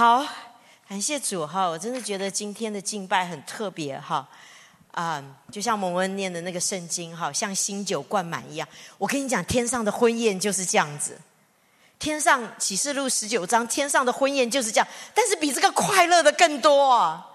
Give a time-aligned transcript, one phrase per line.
[0.00, 0.26] 好，
[0.88, 1.66] 感谢主哈！
[1.66, 4.26] 我真的觉得今天的敬拜很特别哈，
[4.92, 8.66] 啊，就像蒙恩念的那个圣经哈，像新酒灌满一样。
[8.96, 11.20] 我跟你讲，天上的婚宴就是这样子。
[11.98, 17.32] 天上启示录十九章，天上的婚宴就是这样，但是比这个快乐的更多啊！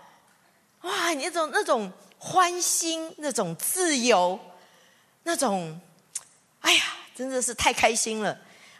[0.81, 4.39] 哇，那种那种欢欣，那种自由，
[5.21, 5.79] 那种，
[6.61, 6.83] 哎呀，
[7.15, 8.35] 真的是太开心了。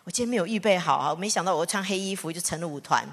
[0.06, 3.04] 我今天没有预备好啊，我没想到我穿黑衣服就成了舞团，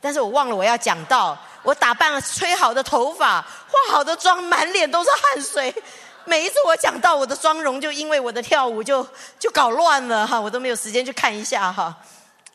[0.00, 5.72] 但是我忘了我要讲到，我打扮了吹好的头发，化好的妆，满脸都是汗水。
[6.24, 9.06] 每一次我讲到我的妆容，就因为我的跳舞就
[9.38, 11.96] 就搞乱了哈，我都没有时间去看一下哈。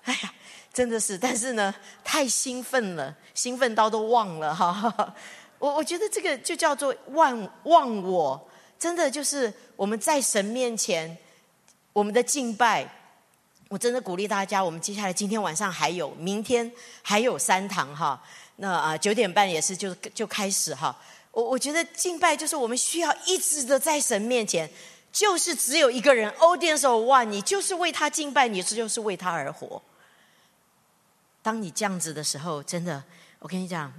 [0.04, 0.34] 哎呀，
[0.74, 4.94] 真的是，但是呢，太兴奋了，兴奋到都忘了哈。
[5.58, 11.18] 我我觉得这个就叫做忘忘我，真的就是我们在神面前，
[11.94, 12.86] 我们的敬拜。
[13.76, 16.72] 我真的鼓励大家，我们接下来今天晚上还有，明天
[17.02, 18.18] 还有三堂哈。
[18.56, 20.98] 那啊九点半也是就就开始哈。
[21.32, 24.70] 我我觉得敬拜就是我们需要一直的在神面前，
[25.12, 29.82] 就是只有一个人，audience of one，你就是为他敬拜，你这就是为他而活。
[31.42, 33.04] 当你这样子的时候，真的，
[33.40, 33.92] 我跟你讲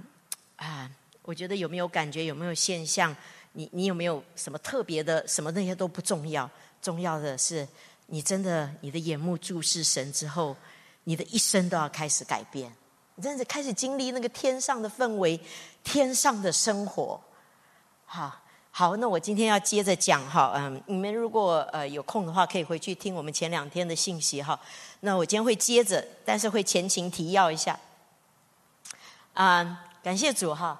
[0.55, 0.89] 啊，
[1.21, 3.15] 我觉得有没有感觉，有没有现象，
[3.51, 6.49] 你你有没有什么特别的，什么那些都不重要，
[6.81, 7.67] 重要的是。
[8.07, 10.55] 你真的，你的眼目注视神之后，
[11.03, 12.73] 你的一生都要开始改变。
[13.15, 15.39] 你真的开始经历那个天上的氛围，
[15.83, 17.19] 天上的生活。
[18.05, 18.41] 好，
[18.71, 24.57] 好，那我今天要接着讲哈，嗯，你们如果呃有空的话，可以回去听我们前两天的信息哈。
[25.01, 27.77] 那我今天会接着，但是会前情提要一下。
[29.33, 30.79] 啊，感谢主哈。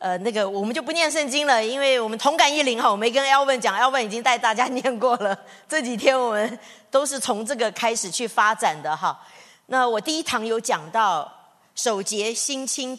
[0.00, 2.90] 呃，那个我们就不念圣经了，因为我们同感一灵哈。
[2.90, 5.38] 我没跟 Elvin 讲，Elvin 已经带大家 念过了。
[5.68, 6.58] 这几天我们
[6.90, 9.20] 都是从这个开始去发展的哈。
[9.66, 11.30] 那我第一堂有讲到
[11.74, 12.98] 守节心清，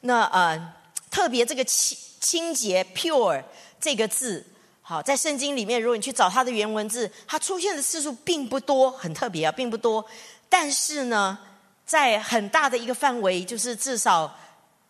[0.00, 0.72] 那呃
[1.10, 3.42] 特别这个清清洁 pure
[3.78, 4.42] 这个字，
[4.80, 10.02] 好在圣经里面，如果你去找它的原文字，它出现的次数并不多，很特别啊，并不多。
[10.48, 11.38] 但是呢，
[11.84, 14.34] 在很大的一个范围，就是至少。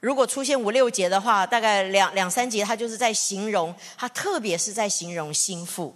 [0.01, 5.95] 如果出现五六节的话，大概两两三节，它就是在形容，它特别是在形容心腹。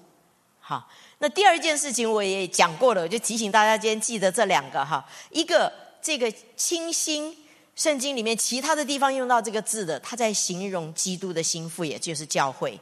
[0.59, 5.09] 好，那第二件事情我也讲过了，我就提醒大家今天记得这两个哈。
[5.31, 7.37] 一个这个清心，
[7.77, 12.79] 圣经里面其他的地方用到这个字的，它在形容基督的心腹，也就是教会。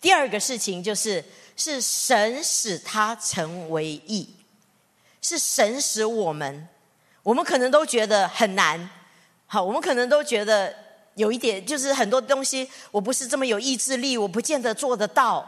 [0.00, 1.24] 第二个事情就是
[1.56, 4.28] 是神使他成为义，
[5.20, 6.68] 是神使我们，
[7.24, 8.88] 我们可能都觉得很难。
[9.52, 10.72] 好，我们可能都觉得
[11.16, 15.44] 有一点，就是很多东西，我不是这么有意志力，我不见得做得到。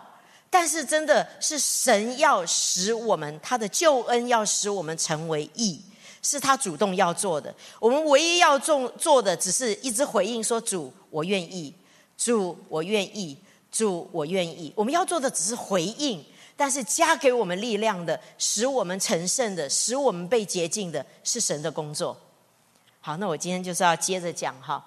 [0.51, 5.81] 但是真的是神要使我们，他的救恩要使我们成为义，
[6.21, 7.55] 是他主动要做的。
[7.79, 11.73] 我们唯一要做做的，只是一直回应说：“主，我愿意；
[12.19, 13.37] 主，我愿意；
[13.71, 16.25] 主，我愿意。”我们要做的只是回应，
[16.57, 22.19] 但是加给我们力量的，使我们成圣的，使我们被洁净的，是神的工作。
[23.05, 24.81] 好，那我今天就是要接着讲哈，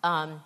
[0.00, 0.40] 嗯，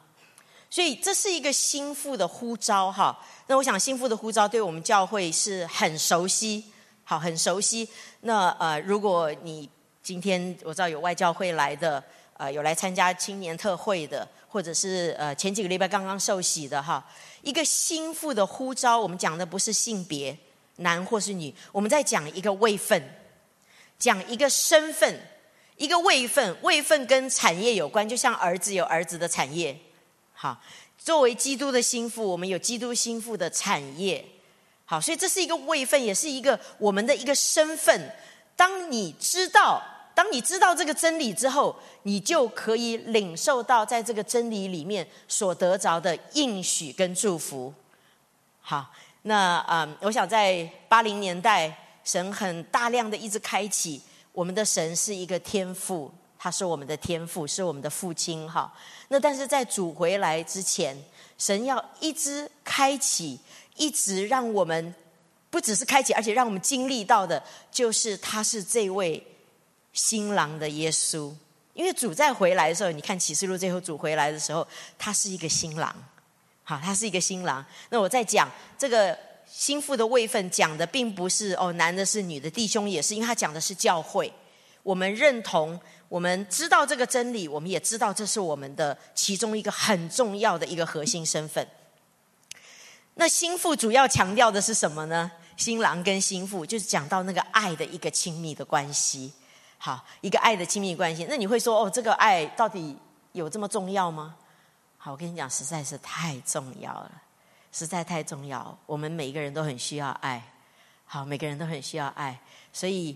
[0.68, 3.16] 所以这是一个心腹的呼召哈。
[3.46, 6.64] 那我想心腹的呼召对我们教会是很熟悉，
[7.04, 7.88] 好，很熟悉。
[8.22, 9.70] 那呃，如果你
[10.02, 12.02] 今天我知道有外教会来的，
[12.36, 17.08] 呃，有来参加青年特会的，或者是呃前几个礼拜刚刚受洗的哈，
[17.42, 20.36] 一个心腹的呼召，我们讲的不是性别，
[20.78, 23.00] 男或是女，我们在讲一个位分，
[23.96, 25.20] 讲一个身份。
[25.76, 29.76] 一个位分，位分跟产业有关，就像儿子有儿子的产业。
[30.32, 30.60] 好，
[30.98, 34.24] 作为基督的心腹，我们有基督心腹的产业。
[34.84, 38.10] 好，所以这是一个位分，也是一个我们的一个身份。
[38.54, 39.82] 当你知道，
[40.14, 47.74] 当你知道这个真理之后，你就可以领受到在这个真理里面所得着的应许跟祝福。
[48.62, 48.92] 好，
[49.22, 54.00] 那啊，我想在八零年代，神很大量的一直开启。
[54.36, 58.70] 我们的神是一个天父，他是我们的天父，是我们的父亲哈。
[59.08, 60.94] 那但是在主回来之前，
[61.38, 63.40] 神要一直开启，
[63.76, 64.94] 一直让我们
[65.48, 67.42] 不只是开启，而且让我们经历到的，
[67.72, 69.26] 就是他是这位
[69.94, 71.32] 新郎的耶稣。
[71.72, 74.68] 因为主在回来的时候，你看启示录最后主回来的时候，
[74.98, 75.96] 他是一个新郎，
[76.62, 77.64] 好，他是一个新郎。
[77.88, 79.18] 那我在讲这个。
[79.56, 84.30] 心腹的位分讲的并不是哦，男的是女的，弟兄也是，因为他讲的是教会。
[84.82, 85.80] 我们认同，
[86.10, 91.66] 我们知道这个真理，我们也知道这是我们的其中一个很重要的一个核心身份。
[93.14, 95.32] 那心腹主要强调的是什么呢？
[95.56, 99.32] 新郎跟心腹就是讲到那个爱的一个亲密的关系。
[99.78, 101.26] 好，一个爱的亲密关系。
[101.30, 102.94] 那你会说，哦，这个爱到底
[103.32, 104.36] 有这么重要吗？
[104.98, 107.10] 好，我跟你讲，实在是太重要了，
[107.78, 108.76] 实在太重要。
[108.86, 110.42] 我们每一个人都很需要爱，
[111.04, 112.38] 好，每个人都很需要爱，
[112.72, 113.14] 所以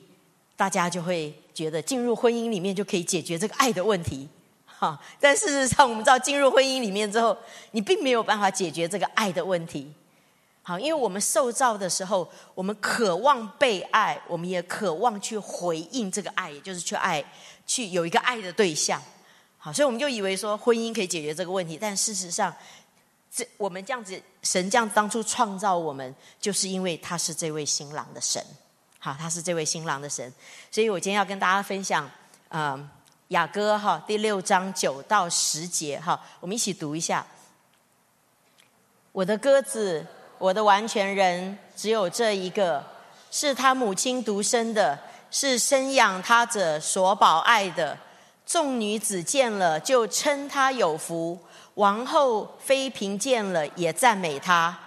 [0.55, 4.29] 大家就会觉得进入婚姻里面就可以解决这个爱的问题。
[4.67, 7.37] 好，但事实上，我们知道进入婚姻里面之后，
[7.71, 9.91] 你并没有办法解决这个爱的问题。
[10.63, 17.25] 好，因为我们受造的时候，我们渴望被爱，我们也渴望去回应这个爱，也就是去爱，
[17.67, 19.03] 去有一个爱的对象。
[19.59, 22.55] 好，所以我们就以为说婚姻可以解决这个问题，但事实上，
[23.33, 28.45] 这我们这样子，神这样当初创造我们，就是因为他是这位新郎的神。
[28.99, 30.31] 好，他是这位新郎的神，
[30.71, 32.11] 所以我今天要跟大家分享，
[32.51, 32.91] 嗯，
[33.29, 37.25] 雅歌哈第六章九到十节哈，我们一起读一下。
[39.13, 40.07] 我的鸽子，
[40.39, 42.85] 我的完全人，只有这一个，
[43.31, 44.99] 是他母亲独生的，
[45.31, 47.97] 是生养他者所保爱的。
[48.45, 51.39] 众女子见了，就称他有福；
[51.75, 54.79] 王后妃嫔见了，也赞美他。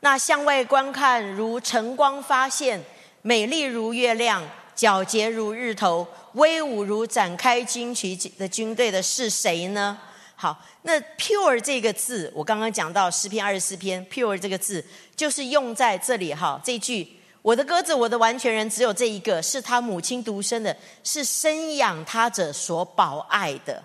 [0.00, 2.82] 那向外观看，如晨光发现，
[3.22, 4.42] 美丽如月亮，
[4.74, 9.98] 皎洁如日头，威武如展开军旗的军队的是谁呢？
[10.34, 14.82] 好，那 pure 这个字，我刚刚讲到诗篇二十四篇，pure 这个字
[15.14, 17.16] 就是用在这里哈，这句。
[17.42, 23.82] 我的鸽子，我的完全人只有这一个，是他母亲独生的，是生养他者所保爱的。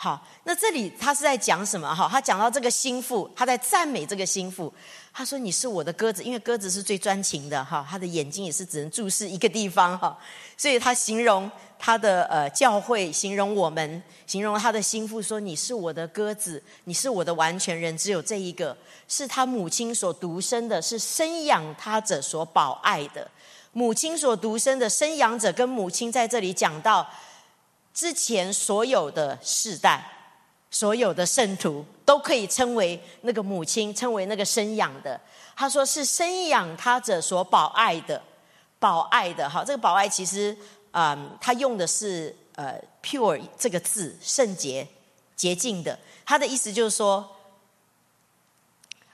[0.00, 1.92] 好，那这里他是在讲什么？
[1.92, 4.72] 哈，他讲到这个心腹，他在赞美这个心腹。
[5.12, 7.64] 他说：“你是我的鸽子，因为鸽子是最专情的。
[7.64, 9.98] 哈，他的眼睛也是只能注视一个地方。
[9.98, 10.16] 哈，
[10.56, 11.50] 所以他形容
[11.80, 18.76] 他的呃教会，形容我们，形容他的心腹说：你是我的鸽子，你是我的完全人，只有这一个。”
[19.08, 23.28] 是他母亲所独生的，是生养他者所保爱的。
[23.72, 27.04] 母亲所独生的生养者，跟母亲在这里讲到
[27.98, 30.08] 之前所有的世代，
[30.70, 35.20] 所有的圣徒都可以称为那个母亲，称为那个生养的。
[35.56, 38.22] 他说是生养他者所保爱的，
[38.78, 39.50] 保爱的。
[39.50, 40.56] 哈，这个保爱其实
[40.92, 44.86] 嗯，他用的是呃 pure 这个字，圣洁、
[45.34, 45.98] 洁净的。
[46.24, 47.28] 他的意思就是说。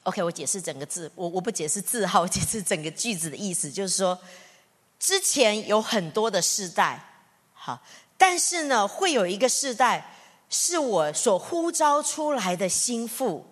[0.02, 4.18] OK，我解释整个字，我我不解释字号，我 解释整个句子的意思，就是说，
[4.98, 7.02] 之前有很多的世代，
[7.54, 7.80] 好，
[8.16, 10.14] 但是呢，会有一个世代
[10.48, 13.44] 是我所呼召出来的心腹，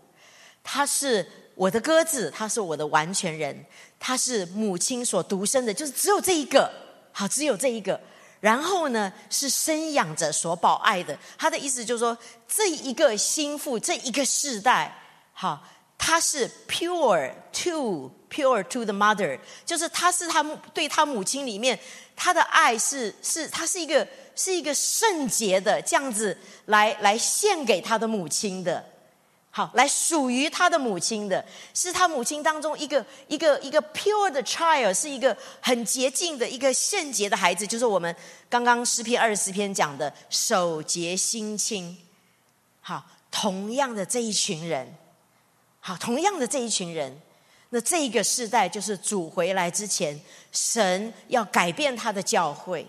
[0.62, 3.64] 他是我的鸽子，他是我的完全人，
[3.98, 6.70] 他是母亲所独生的，就是只有这一个，
[7.12, 8.00] 好，只有这一个，
[8.40, 12.16] 然后呢，是生养着所保爱的，他的意思就是说，
[12.46, 14.96] 这一个心腹，这一个世代，
[15.32, 15.62] 好。
[16.04, 20.42] 他是 pure to pure to the mother，就是他是他
[20.74, 21.78] 对他母亲里面
[22.16, 24.04] 他的爱是是他是一个
[24.34, 26.36] 是一个圣洁的这样子
[26.66, 28.84] 来来献给他的母亲的，
[29.50, 31.44] 好来属于他的母亲的，
[31.74, 38.14] 是他母亲当中一个一个一个 pure 的 child，是一个很洁净的一个圣洁的孩子，就是我们
[38.48, 41.96] 刚刚诗篇二十四篇讲的守节心清。
[42.80, 44.96] 好，同样的这一群人。
[45.84, 47.20] 好，同样的这一群人，
[47.70, 50.18] 那这一个世代就是主回来之前，
[50.52, 52.86] 神要改变他的教会。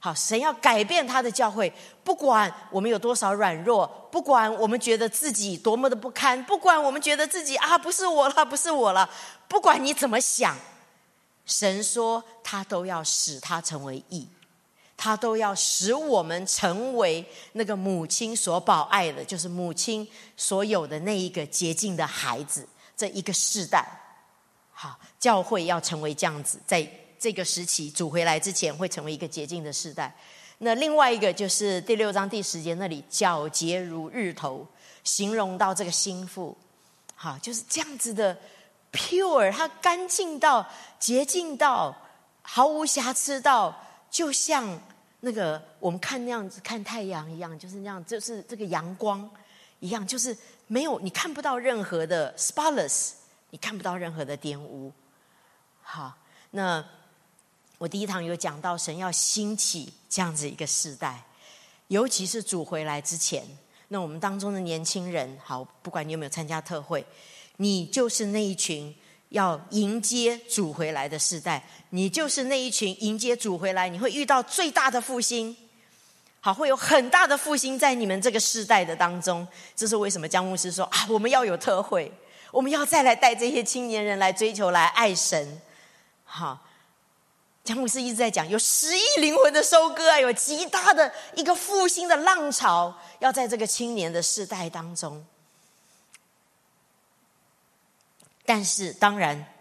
[0.00, 9.08] 好，神要改变他的教会，不管我们有多少软弱，不管我们觉得自己多么的不堪，不管我们觉得自己啊不是我了，不是我了，
[9.46, 10.56] 不管你怎么想，
[11.44, 14.26] 神说他都要使他成为义。
[15.02, 22.68] 他都要使我们成为那个母亲所保爱的，就是母亲所有的那一个洁净的孩子。
[22.94, 23.82] 这一个世代，
[24.74, 26.86] 好，教会要成为这样子，在
[27.20, 30.12] 这个时期主回来之前，会成为一个洁净的世代。
[30.58, 34.66] 那另外一个就是第六章第十节那里，皎洁如日头，
[35.04, 36.56] 形容到这个心腹，
[37.14, 38.36] 好，就是这样子的
[38.90, 40.66] pure，它干净到
[40.98, 41.94] 洁净到
[42.42, 43.78] 毫无瑕疵到，
[44.10, 44.80] 就像。
[45.22, 49.30] 那个我们看那样子看太阳一样，就是那样，就是这个阳光
[49.78, 50.34] 一样，就是
[50.66, 53.10] 没有你看不到任何的 spotless，
[53.50, 54.90] 你看不到任何的玷污。
[55.82, 56.16] 好，
[56.52, 56.82] 那
[57.80, 61.24] 我第一堂有讲到神要兴起这样子一个时代，
[61.88, 63.42] 尤其是主回来之前，
[63.88, 67.02] 那我们当中的年轻人，好，不管你有没有参加特会，
[67.56, 68.94] 你就是那一群。
[69.30, 75.56] 要迎接主回来的时代，你就是那一群迎接主回来，你会遇到最大的复兴。
[76.40, 79.46] 好，会有很大的复兴在你们这个世代的当中。
[79.76, 82.10] 这是为什么江牧师说啊，我们要有特会，
[82.50, 85.60] 我们要再来带这些青年人来追求、来爱神。
[86.24, 86.66] 好，
[87.62, 95.24] 詹姆斯一直在讲，有十亿灵魂的收割啊，有极大的一个复兴的浪潮，要在这个青年的世代当中。
[98.46, 99.54] 但是，当然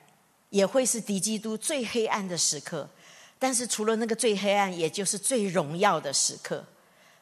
[0.49, 2.89] 也会是敌基督最黑暗的时刻。
[3.37, 6.65] 但是，除了那个最黑暗，也就是最荣耀的时刻。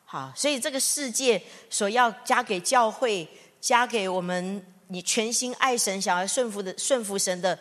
[0.05, 3.27] 好，所以这个世界所要加给教会、
[3.59, 7.57] 加给我们，你全心爱神、想要顺服的顺服神的。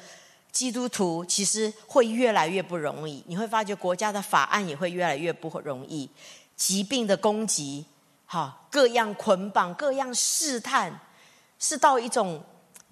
[0.56, 6.08] 基督徒其实会越来越不容易，你会发觉国家的法案也会越来越不容易，
[6.56, 7.84] 疾病的攻击，
[8.24, 10.98] 哈，各样捆绑，各样试探，
[11.58, 12.42] 是到一种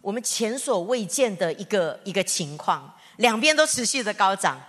[0.03, 4.61] 我们前所未见的一个一个情况，两边都持续的高涨，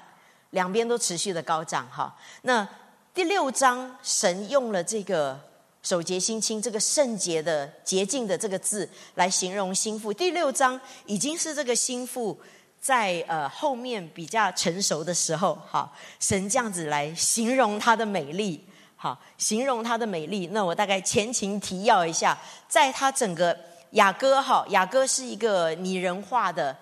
[0.51, 2.17] 两边都持续的高涨，哈。
[2.43, 2.65] 那
[3.13, 5.37] 第六章，神用了这个
[5.83, 10.13] 守节心清这个圣洁的洁净的这个字来形容心腹。
[10.13, 12.39] 第六章已经是这个心腹。
[12.86, 18.63] 在呃后面比较成熟的时候，哈，神这样子来形容她的美丽，
[18.96, 20.50] 好，形容她的美丽。
[20.51, 22.38] 那我大概前情提要一下，
[22.68, 23.58] 在她整个
[23.94, 26.77] 雅歌哈，雅歌是一个拟人化的，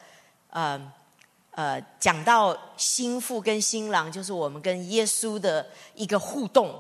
[0.50, 0.92] 呃
[1.52, 6.78] 呃，讲到心腹跟新郎，就是我们跟耶稣的一个互动，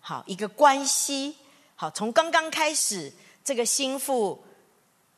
[0.00, 1.36] 好，一个关系，
[1.76, 3.12] 好，从刚刚开始，
[3.44, 4.44] 这个心腹。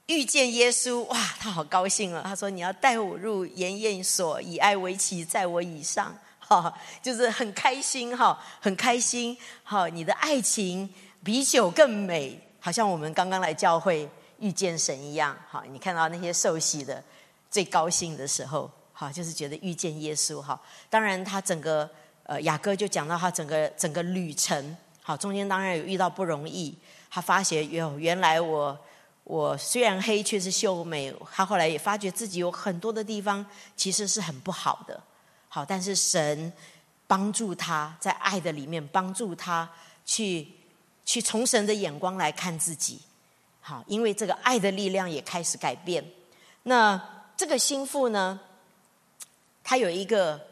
[0.06, 2.22] 遇见耶稣，哇，他好高兴了。
[2.24, 9.36] 他说：“你要带我入筵宴所，以爱为旗，在我以上。”哈，就是很开心哈，很开心。
[9.62, 10.92] 哈，你的爱情
[11.22, 14.06] 比酒更美，好像我们刚刚来教会
[14.38, 15.34] 遇见神一样。
[15.48, 17.02] 好，你看到那些受洗的
[17.48, 20.42] 最高兴的时候，好，就是觉得遇见耶稣。
[20.42, 21.88] 哈，当然他整个
[22.24, 26.76] 呃雅各就讲到他整个整个旅程，好，中间当然有遇到不容易。
[27.08, 28.76] 他发现哟，原来我。
[29.24, 31.14] 我虽然黑，却是秀美。
[31.30, 33.44] 他后来也发觉自己有很多的地方
[33.76, 35.00] 其实是很不好的。
[35.48, 36.52] 好，但是神
[37.06, 39.70] 帮助他在爱的里面帮助他
[40.04, 40.48] 去
[41.04, 43.00] 去从神的眼光来看自己。
[43.60, 46.04] 好，因为这个爱的力量也开始改变。
[46.64, 47.00] 那
[47.36, 48.40] 这个心腹呢，
[49.62, 50.48] 他有一个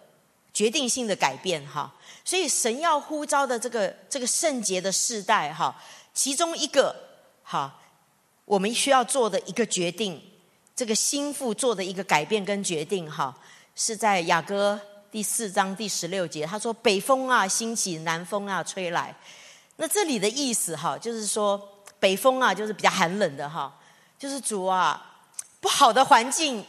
[0.55, 1.93] 决定性的改变哈。
[2.25, 5.75] 所以神要呼召的这个这个圣洁的世代哈，
[6.15, 6.95] 其中一个
[7.43, 7.80] 哈。
[8.51, 10.21] 我们需要做的一个决定，
[10.75, 13.33] 这个心腹做的一个改变跟决定，哈，
[13.77, 19.15] 是在雅歌第四章第十六节，他说：“北风啊兴起，南风啊吹来。”
[19.79, 21.63] 那这里的意思，哈，就是说
[22.01, 23.73] 北风啊，就是比较寒冷的，哈，
[24.19, 25.01] 就是主啊，
[25.61, 26.65] 不好的环境，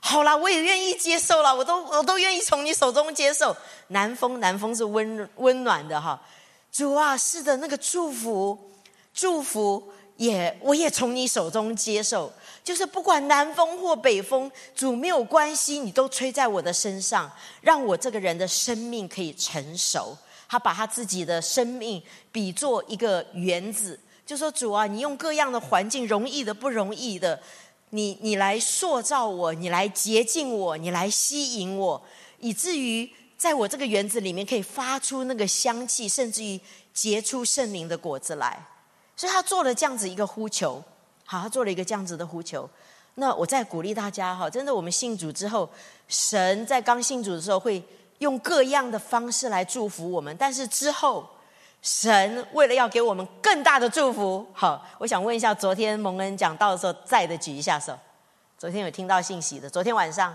[0.00, 3.56] 好了，我也愿意接受了，我都我都愿意从你手中接受。
[3.86, 6.20] 南风，南风是温温暖的，哈，
[6.72, 8.72] 主啊，是的，那个祝福，
[9.14, 9.92] 祝福。
[10.20, 12.30] 也，我也从你手中接受，
[12.62, 20.14] 就是不管南风或北风，主没有关系，你都吹在我的身上，让我这个人的生命可以成熟。
[20.46, 27.40] 他把他自己的生命比作一个园子，就说主啊，你用各样的环境，容易的不容易的，
[27.88, 32.02] 你你来塑造我，你来洁净我，你来吸引我，
[32.40, 36.60] 以至于在我这个园子里面可以发出那个香气，甚至于
[36.92, 38.66] 结出圣灵的果子来。
[39.20, 40.82] 所以他做了这样子一个呼求，
[41.26, 42.66] 好，他做了一个这样子的呼求。
[43.16, 45.68] 那我再鼓励大家哈，真的，我们信主之后，
[46.08, 47.84] 神在刚信主的时候会
[48.20, 51.28] 用各样的方式来祝福我们，但是之后，
[51.82, 57.94] 神为了要给我们更大的祝福，好，我想问一下，昨天蒙恩讲到的时候在的举一下手。
[58.56, 60.34] 昨天有听到信息的，昨天晚上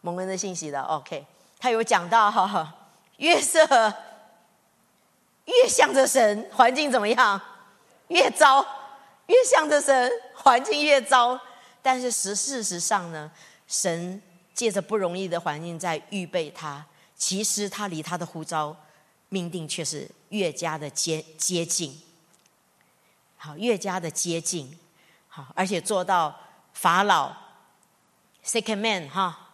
[0.00, 1.26] 蒙恩的信息的，OK，
[1.60, 2.74] 他有讲到哈，
[3.18, 3.66] 月色
[5.44, 7.38] 越向着神，环境怎么样？
[8.08, 8.64] 越糟，
[9.26, 11.38] 越向着神，环境越糟。
[11.80, 13.30] 但是实事实上呢，
[13.66, 14.20] 神
[14.54, 16.84] 借着不容易的环境在预备他。
[17.16, 18.76] 其实他离他的呼召
[19.28, 22.02] 命定却是越加的接接近。
[23.36, 24.78] 好，越加的接近。
[25.28, 26.34] 好，而且做到
[26.72, 27.34] 法老
[28.44, 29.50] second man 哈，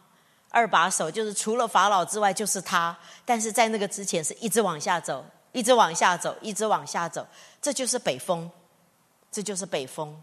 [0.48, 2.96] 二把手就是除了法老之外就是他。
[3.24, 5.24] 但是在那个之前是一直往下走。
[5.52, 7.26] 一直往下走，一直往下走，
[7.60, 8.50] 这就是北风，
[9.30, 10.22] 这就是北风。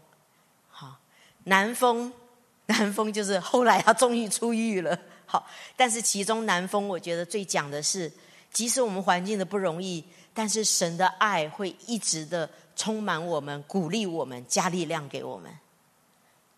[0.68, 0.98] 好，
[1.44, 2.12] 南风，
[2.66, 4.98] 南风就是后来他终于出狱了。
[5.24, 8.12] 好，但是其中南风，我觉得最讲的是，
[8.50, 10.04] 即使我们环境的不容易，
[10.34, 15.52] 但是神的爱会一直的充满我们，鼓励我们，加力量给我们。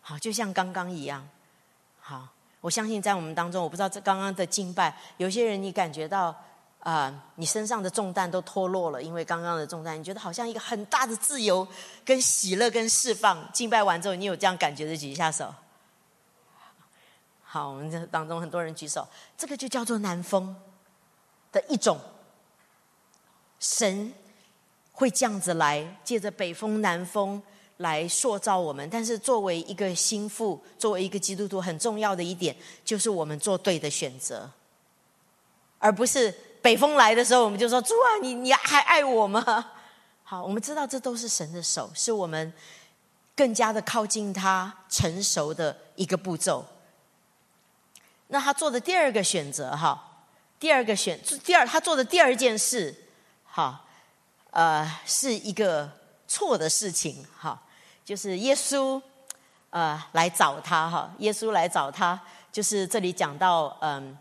[0.00, 1.28] 好，就像刚刚一样。
[2.00, 2.28] 好，
[2.60, 6.34] 我相信在我们当中，我不知道这刚刚的敬拜，有些人你感觉到。
[6.80, 11.66] 啊，你身上的重担都脱落了，因为刚刚的重担，你觉得好像一个很大的自由、
[12.04, 13.50] 跟喜乐、跟释放。
[13.52, 15.54] 敬拜完之后，你有这样感觉的，举一下手。
[17.42, 19.06] 好，我们这当中很多人举手，
[19.36, 20.56] 这个就叫做南风。
[21.52, 21.98] 的一种。
[23.58, 24.12] 神
[24.92, 27.42] 会这样子来，借着北风、南风
[27.78, 28.88] 来塑造我们。
[28.88, 34.50] 但是作为一个心腹，作为一个基督徒，很重要的一点就是我们做对的选择，
[35.78, 39.72] 而不是北风来的时候，我们就说：“主啊，你你还爱我吗？”
[40.22, 42.52] 好，我们知道这都是神的手，是我们
[43.34, 46.64] 更加的靠近他成熟的一个步骤。
[48.28, 50.22] 那他做的第二个选择，哈，
[50.60, 52.94] 第二个选第二，他做的第二件事。
[53.44, 53.84] 哈，
[54.52, 55.90] 呃，是一个
[56.28, 57.26] 错的事情。
[57.36, 57.60] 哈，
[58.04, 59.02] 就是耶稣
[59.70, 60.88] 呃来找他。
[60.88, 62.20] 哈，耶稣来找他，
[62.52, 64.16] 就是这里讲到，嗯，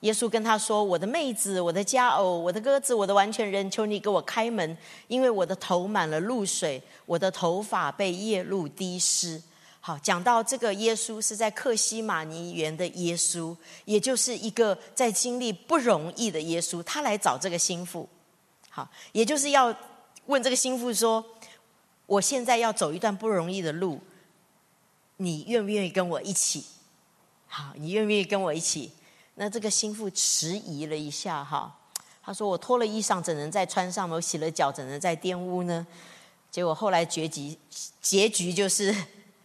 [0.00, 4.76] 耶稣跟他说：“我的妹子，我的佳偶，我的鸽子，我的完全人，求你给我开门，
[5.08, 9.42] 因为我的头满了露水，我的头发被夜露滴湿。”
[9.80, 18.08] 好，讲到这个耶稣是在克西马尼园的耶稣，也就是一个在经历不容易的耶稣，他来找这个心腹。
[18.68, 19.74] 好，也就是要
[20.26, 21.24] 问这个心腹说
[22.06, 23.98] ：“我现在要走一段不容易的路，
[25.16, 26.64] 你愿不愿意跟我一起？”
[27.50, 28.92] 好，你愿不愿意跟我一起？
[29.40, 31.72] 那这个心腹迟疑了一下，哈，
[32.22, 34.10] 他说：“我脱了衣裳，怎能再穿上？
[34.10, 35.86] 我洗了脚，怎能再玷污呢？”
[36.50, 37.56] 结果后来结局，
[38.02, 38.94] 结局就是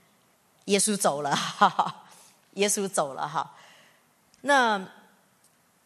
[0.65, 2.05] 耶稣走了，哈哈，
[2.55, 3.55] 耶稣走了，哈，
[4.41, 4.85] 那。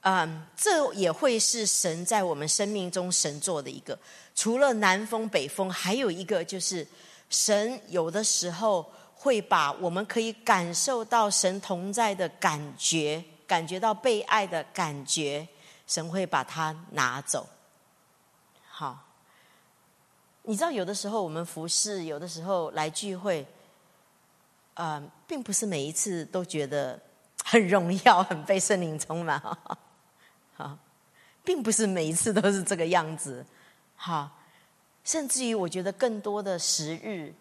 [0.01, 3.97] 嗯，这也会是神在我们生命中神做的一个。
[4.33, 6.87] 除了南风北风，还有一个就是
[7.29, 15.47] 神有的时候会把我们可以感受到神同在的感觉，感觉到被爱的感觉，
[15.87, 17.47] 神会把它拿走。
[18.67, 19.07] 好，
[20.43, 23.47] 你知道有的时候我们服侍，有的时候来聚会，
[24.75, 26.99] 嗯，并不是每一次都觉得
[27.43, 29.41] 很荣耀， 很被圣灵充满。
[30.57, 30.77] 啊，
[31.43, 33.45] 并不是每一次都是这个样子，
[33.95, 34.31] 哈，
[35.03, 37.33] 甚至于我觉得更多的时日，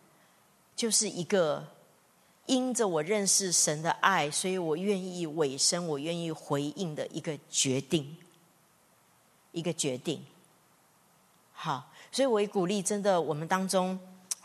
[0.76, 1.66] 就是一个
[2.47, 8.17] 因着我认识神的爱，所以我愿意委身，我愿意回应的一个决定，
[9.52, 10.25] 一个决定。
[11.52, 13.99] 好，所以我也鼓励，真的我们当中。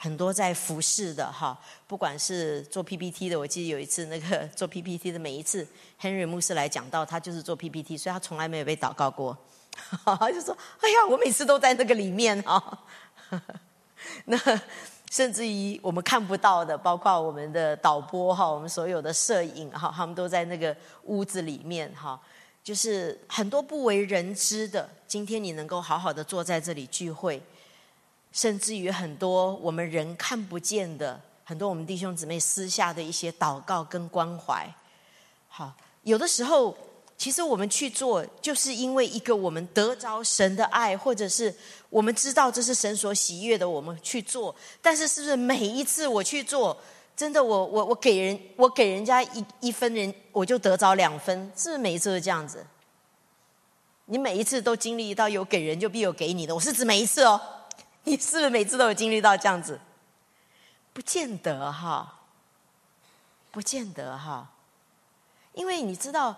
[0.04, 5.68] 很多在服侍的哈，不管是做 PPT 的，我记得有一次那个做 PPT 的，每一次
[6.02, 9.38] Henry 牧师来讲到，他就是做 PPT，所以他从来没有被祷告过，
[10.34, 12.80] 就说：“哎呀，我每次都在那个里面啊。”
[14.26, 14.36] 那
[15.12, 22.18] 甚至于我们看不到的，包括我们的导播哈，我们所有的摄影哈，他们都在那个屋子里面哈，
[22.64, 24.90] 就是很多不为人知的。
[25.06, 27.44] 今天你能够好好的坐在这里聚会。
[28.32, 34.66] 甚至于很多我们人看不见的，很多我们弟兄姊妹私下的一些祷告跟关怀，
[35.50, 36.74] 好，有的时候
[37.22, 41.54] 其实我们去做，就是因为一个我们得着神的爱，或者是
[41.92, 44.56] 我们知道这是神所喜悦的，我们去做。
[44.82, 46.76] 但是是不是每一次我去做，
[47.16, 52.66] 真的我我我给人我给人家一一分人，我就得着两分，是不是每一次都这样子？
[54.06, 57.40] 你每一次都经历到有给人就必有给你的，我是指每一次哦。
[58.06, 59.80] 你是不是每次都有经历到这样子？
[60.92, 62.22] 不见得哈，
[63.52, 64.50] 不见得哈，
[65.54, 66.36] 因为你知道，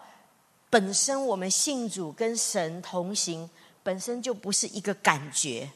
[0.73, 3.47] 本身我们信主跟神同行，
[3.83, 5.69] 本身就不是一个感觉。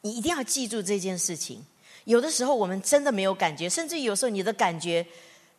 [0.00, 1.62] 你一定要记住这件事情。
[2.04, 5.06] 有的时候我们真的没有感觉，甚至有时候你的感觉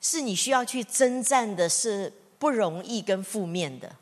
[0.02, 3.96] 是你需要去征战的，是不容易跟负面的。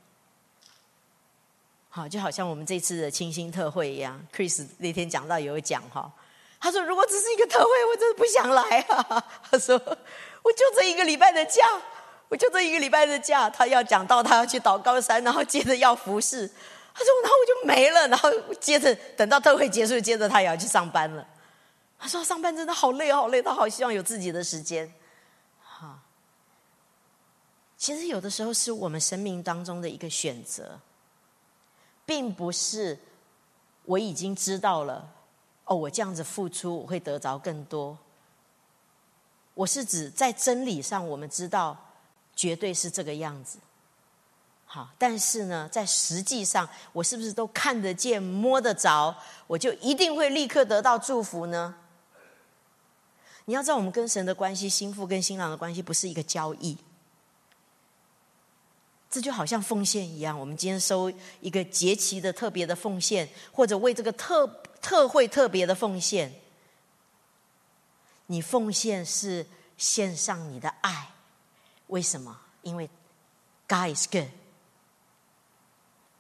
[1.89, 6.10] 好，就好像我们这次的清新特会一样，Chris 那天讲到有讲哈，
[6.62, 9.21] 他说如果只是一个特会，我真的不想来啊。
[9.51, 11.62] 他说我就这一个礼拜的假，
[12.32, 16.48] 我就这一个礼拜的假，他要讲到他要去祷高山，然后接着要服侍。
[16.48, 21.28] 他说然后我就没了，然后接着等到特会结束，接着他也要去上班了。
[22.00, 24.89] 他说上班真的好累好累，他好希望有自己的时间。
[25.62, 26.00] 哈，
[27.76, 30.80] 其实有的时候是我们生命当中的一个选择。
[32.04, 32.98] 并不是
[33.86, 35.08] 我已经知道了
[35.65, 37.98] 哦，我这样子付出我会得着更多。
[39.54, 41.78] 我是指在真理上，我们知道
[42.41, 43.60] 绝对是这个样子。
[44.65, 51.75] 好，但是呢，在实际上，我是不是都看得见、摸得着，我就一定会立刻得到祝福呢？
[53.45, 56.75] 你要知道，我们跟神的关系，心腹跟新郎的关系，不是一个交易。
[59.12, 64.47] 这就好像奉献一样，我们今天收一个节期的特别的奉献，或者为这个特
[64.82, 66.34] 特会特别的奉献。
[68.25, 69.45] 你奉献是
[69.77, 71.10] 献上你的爱，
[71.91, 72.39] 为什么？
[72.62, 72.89] 因为
[73.67, 74.27] God is good，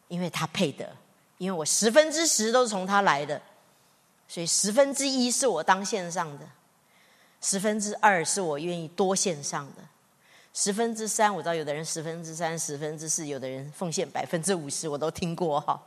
[0.09, 0.95] 因为他配得，
[1.37, 3.41] 因为我十分之十都是从他来的，
[4.27, 6.47] 所以十分之一是我当线上的，
[7.39, 9.81] 十分之二是我愿意多线上的，
[10.53, 15.81] 十分之三我知道有的人十分之三、十分之四，有的人奉献百分之五十，我都听过哈。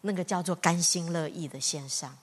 [0.00, 2.16] 那个叫做甘心乐意的线上，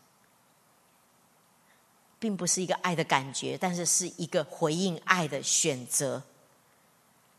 [2.17, 6.23] 并不是一个爱的感觉，但是是一个回应爱的选择。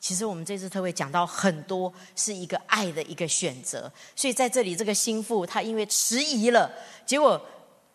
[0.03, 6.69] 其实我们这次特别讲到很多是一个爱的一个选择，所以在这里这个心腹他因为迟疑了，
[7.07, 7.41] 结果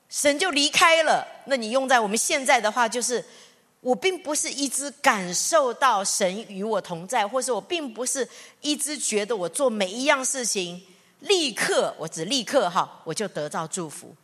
[0.08, 1.28] 神就离开了。
[1.48, 3.22] 那你用在我们现在的话，就是
[3.82, 8.26] 我并不是一直感受到神与我同在，或是我并不是
[8.62, 10.82] 一直觉得我做每一样事情。
[11.20, 14.16] 立刻，我只立刻哈，我就得到祝福。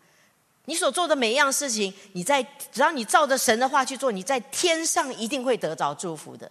[0.65, 2.41] 你所做的每一样事情，你在
[2.72, 6.50] 只要你照着神的话去做，你在天上一定会得着祝福的。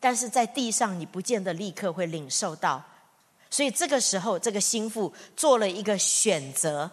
[0.00, 2.82] 但是在地上，你不见得立刻会领受到。
[3.50, 6.90] 所以这个时候，这个心腹做了一个选择。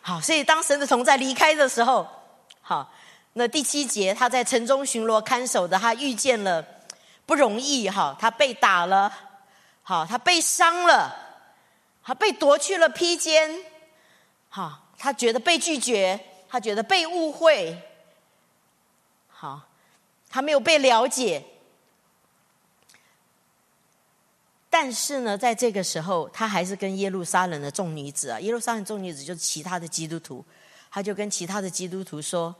[0.00, 2.06] 好，所以当神的同在离开的时候，
[2.60, 2.92] 好，
[3.32, 6.64] 那第七节，他在城中巡逻看守的，他遇见了
[7.26, 9.12] 不容易哈，他被打了。
[9.82, 11.14] 好，他被伤了，
[12.02, 13.56] 他被夺去了披肩，
[14.48, 16.18] 好，他觉得被拒绝，
[16.48, 17.80] 他觉得被误会，
[19.28, 19.60] 好，
[20.36, 21.42] 他没有被了解。
[24.68, 30.44] 但是呢，在这个时候，他还是跟耶路撒冷的众女子啊，耶路撒冷众女子就是其他的基督徒，
[30.90, 32.54] 他就跟其他的基督徒说：“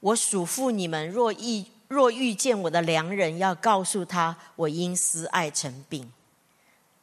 [0.00, 6.10] 我嘱咐你们，若遇若遇见我的良人，要告诉他，我因思爱成病。”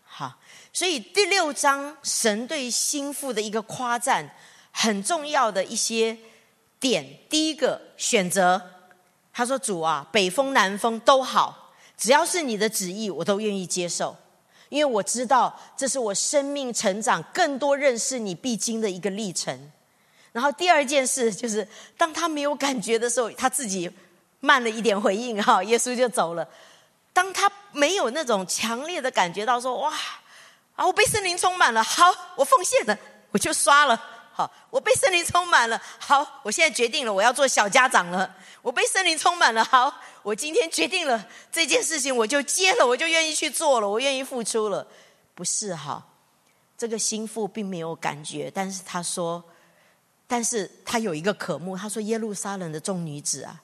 [0.03, 0.39] 好，
[0.73, 4.31] 所以第六章神对心腹的一个夸赞，
[4.71, 6.17] 很重要的一些
[6.79, 7.19] 点。
[7.29, 8.76] 第一个选择，
[9.37, 14.15] 他说：“主啊，北风南风都好，只要是你的旨意，我都愿意接受，
[14.69, 19.71] 因为我知道这是我生命成长、更多认识你必经的一个历程。”
[20.33, 23.87] 然后第二件事就是，当他没有感觉的时候，他自己
[24.39, 26.47] 慢了一点回应，哈，耶稣就走了。
[27.13, 29.93] 当他没有那种强烈的感觉到说哇
[30.75, 32.97] 啊，我被圣灵充满了，好，我奉献了，
[33.29, 34.03] 我就刷了，
[34.37, 44.85] 好，我被圣灵充满了，好，我现在决定了，我要做小家长了，我被圣灵充满了，好，我今天决定了这件事情，我就接了，我就愿意去做了，我愿意付出了，
[45.33, 46.05] 不是哈？
[46.77, 49.43] 这个心腹并没有感觉，但是他说，
[50.27, 53.63] 但是他有一个渴慕，他说耶路撒冷的众女子啊，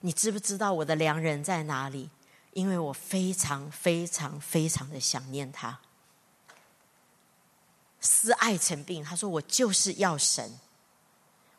[0.00, 2.08] 你知不知道我的良人在哪里？
[2.54, 5.78] 因为我非常非常非常的想念他，
[8.06, 9.04] 思爱成病。
[9.04, 10.58] 他说：“我就是要神，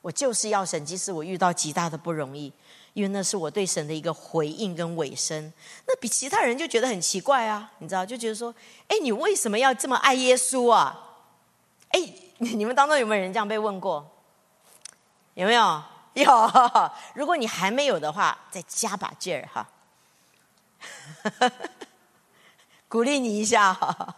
[0.01, 0.83] 我就是要神。
[0.85, 2.51] 即使我遇到极大的不容易，
[2.93, 5.53] 因为那是我对神的一个回应跟尾声。
[5.85, 8.05] 那比其他人就觉得很奇怪啊，你知道？
[8.05, 8.55] 就觉得说：，
[8.87, 10.97] 哎，你为什么要这么爱耶稣啊？
[11.89, 14.09] 哎，你们当中有没有人这样被问过？
[15.35, 15.83] 有没有？
[16.13, 16.51] 有。
[17.13, 19.69] 如果你还没有的话，再加把劲儿哈。”
[22.87, 24.15] 鼓励你一下哈！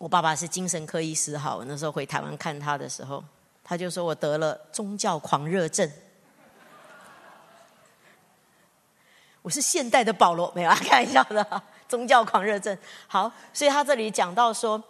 [0.00, 3.22] 我爸爸是精神科医师哈，我那时候回台湾看他的时候，
[3.62, 5.92] 他就说我得了宗教狂热症。
[9.42, 12.74] 我是现代的保罗，没有啊 开玩笑的，宗教狂热症。
[13.08, 14.82] 好，所以他这里讲到说，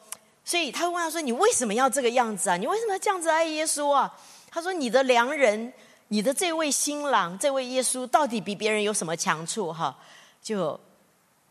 [0.44, 2.56] 所以他问他说：“你为什么要这个样子啊？
[2.56, 4.16] 你为什么要这样子爱耶稣啊？”
[4.48, 5.72] 他说：“你的良人。”
[6.12, 9.72] 你的这位新郎，这位耶稣，到底比别人有什么强处？
[9.72, 9.96] 哈，
[10.42, 10.78] 就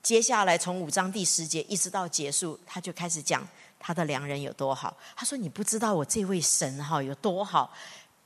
[0.01, 4.95] 接下来从五章第十节一直到结束，他就开始讲他的良人有多好。
[5.15, 7.73] 他说：“你不知道我这位神哈有多好，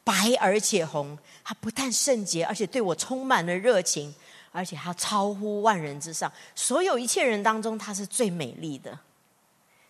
[0.04, 1.18] 白而且红。
[1.44, 4.14] 他不但圣洁，而且对我充满了热情，
[4.52, 8.98] 而且他超乎万人之上，所有一切人当中，他是最美丽的，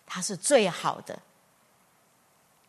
[0.06, 1.18] 他是最好的，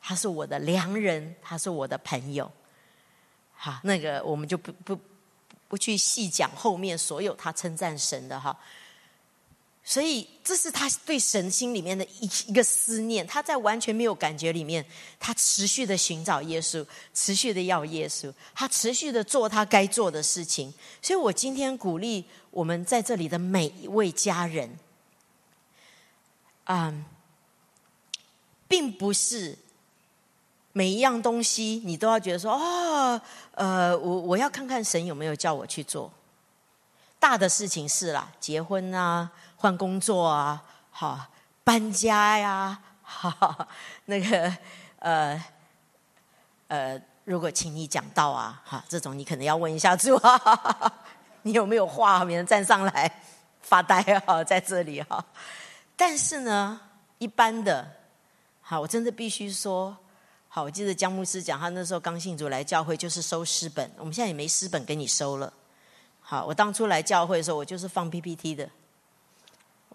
[0.01, 2.51] 他是我的良人，他是我的朋友。”
[3.57, 4.99] 好，那个我们就不不
[5.69, 8.55] 不去细讲后面所有他称赞神的哈，
[9.87, 13.25] 所以这是他对神心里面的一一个思念。
[13.25, 14.83] 他在完全没有感觉里面，
[15.19, 20.73] 他持续的寻找耶稣，持续的要耶稣，他持续的做他该做的事情。
[21.01, 24.77] 所以我今天鼓励我们在这里的每一位家人，
[26.63, 26.93] 啊，
[28.67, 29.59] 并不是。
[30.77, 33.21] 每一样东西，你都要觉得说哦，
[33.53, 36.11] 呃，我我要看看神有没有叫我去做
[37.17, 39.31] 大的事情是啦，结婚啊，
[39.65, 41.19] 换工作啊，好
[41.63, 43.67] 搬家呀， 好
[44.05, 44.55] 那个
[44.99, 45.43] 呃
[46.67, 50.93] 呃，如果请你讲道啊，哈，这种你可能要问一下主啊，
[51.41, 53.11] 你有没有话，免得站上来
[53.63, 55.25] 发呆哈， 在这里哈。
[55.95, 56.79] 但是呢，
[57.17, 57.89] 一般的，
[58.61, 59.97] 好，我真的必须说，
[60.47, 65.51] 好，我记得江牧师讲，他那时候刚信主来教会就是收诗本，我们现在也没诗本给你收了。
[66.21, 68.69] 好，我当初来教会的时候，我就是放 PPT 的，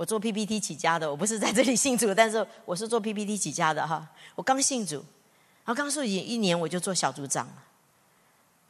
[0.00, 4.08] 我做 PPT 起家的，我不是在这里信主，但是我是做 PPT 起家的哈。
[4.34, 4.96] 我刚信主，
[5.62, 7.52] 然后刚信主一年我就做小组长了。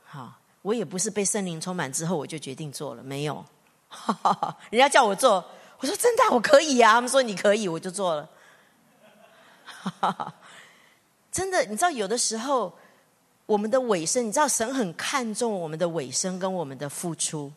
[0.05, 3.45] 好，我也不是被圣灵充满之后我就决定做了，没有，
[3.89, 5.45] 哈 哈人家叫我做，
[5.79, 8.29] 我说真的我可以呀，他们说你可以，我就做了。
[11.31, 12.73] 真的，你知道有的时候。
[13.47, 17.53] 我们的尾声，你知道神很看重我们的尾声跟我们的付出。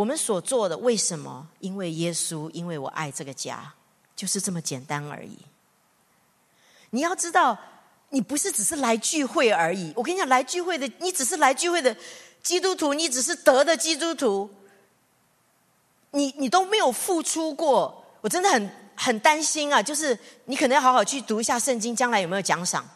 [0.00, 1.46] 我们所做的为什么？
[1.58, 3.70] 因为耶稣，因为我爱这个家，
[4.16, 5.36] 就是这么简单而已。
[6.88, 7.58] 你要知道，
[8.08, 9.92] 你不是只是来聚会而已。
[9.94, 11.94] 我跟你讲，来聚会的，你只是来聚会的
[12.42, 14.48] 基督徒，你只是得的基督徒，
[16.12, 18.02] 你你都没有付出过。
[18.22, 19.82] 我真的很很担心啊！
[19.82, 22.88] 就是你可能要好好去读一下圣经，将来有没有奖赏？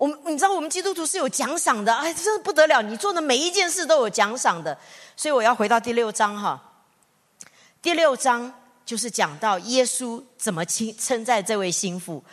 [0.00, 2.80] 我们你知道我们基督徒是有奖赏的，哎，真的不得了！
[2.80, 4.74] 你做的每一件事都有奖赏的，
[5.14, 6.58] 所以我要回到第六章哈。
[7.82, 8.50] 第六章
[8.86, 12.24] 就是讲到耶稣怎么称称赞这位心腹。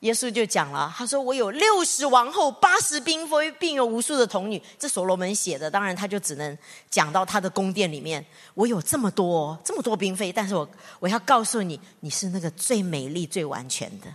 [0.00, 6.58] 耶稣就讲了，他说：“我有六十王后，八十嫔妃，并有无数的童女。”这所罗门写的，当然他就只能
[6.90, 8.22] 讲到他的宫殿里面。
[8.52, 10.68] 我有这么多这么多嫔妃，但是我
[11.00, 14.06] 我要告诉你，你是那个最美丽、最完全的。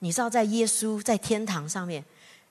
[0.00, 2.04] 你知道，在耶稣在天堂上面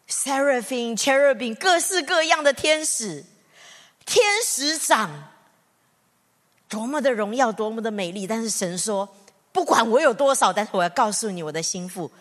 [0.09, 3.23] ，seraphim、cherubim，各式各样的天使、
[4.05, 5.31] 天使长，
[6.67, 8.27] 多么的荣耀，多么的美丽。
[8.27, 9.07] 但是神说，
[9.53, 12.11] 不管我有多少，但是我要告诉你，我的心腹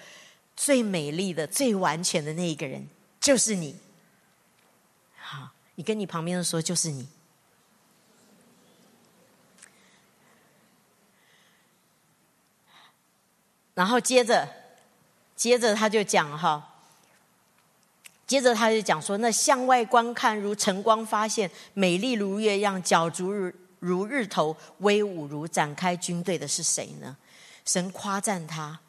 [0.54, 2.88] 最美丽的、最完全的那一个人，
[3.20, 3.76] 就是你。
[5.18, 7.08] 好，你跟你旁边的说，就是你。
[13.74, 14.65] 然后接着。
[15.36, 16.66] 接着他就讲哈，
[18.26, 27.14] 接着他就讲说，那向外观看如晨光发现，美丽如月样，角逐如如日头，威武如展开军队的是谁呢？
[27.66, 28.80] 神夸赞他，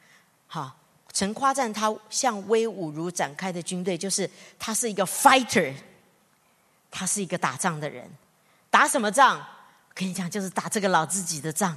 [0.46, 0.74] 哈，
[1.12, 5.74] 神夸赞他像威武如展开的军队，就是他是一个 fighter，
[6.90, 8.10] 他是一个打仗的人，
[8.70, 9.44] 打什么仗？
[9.92, 11.76] 跟你讲，就是打这个老自己的仗。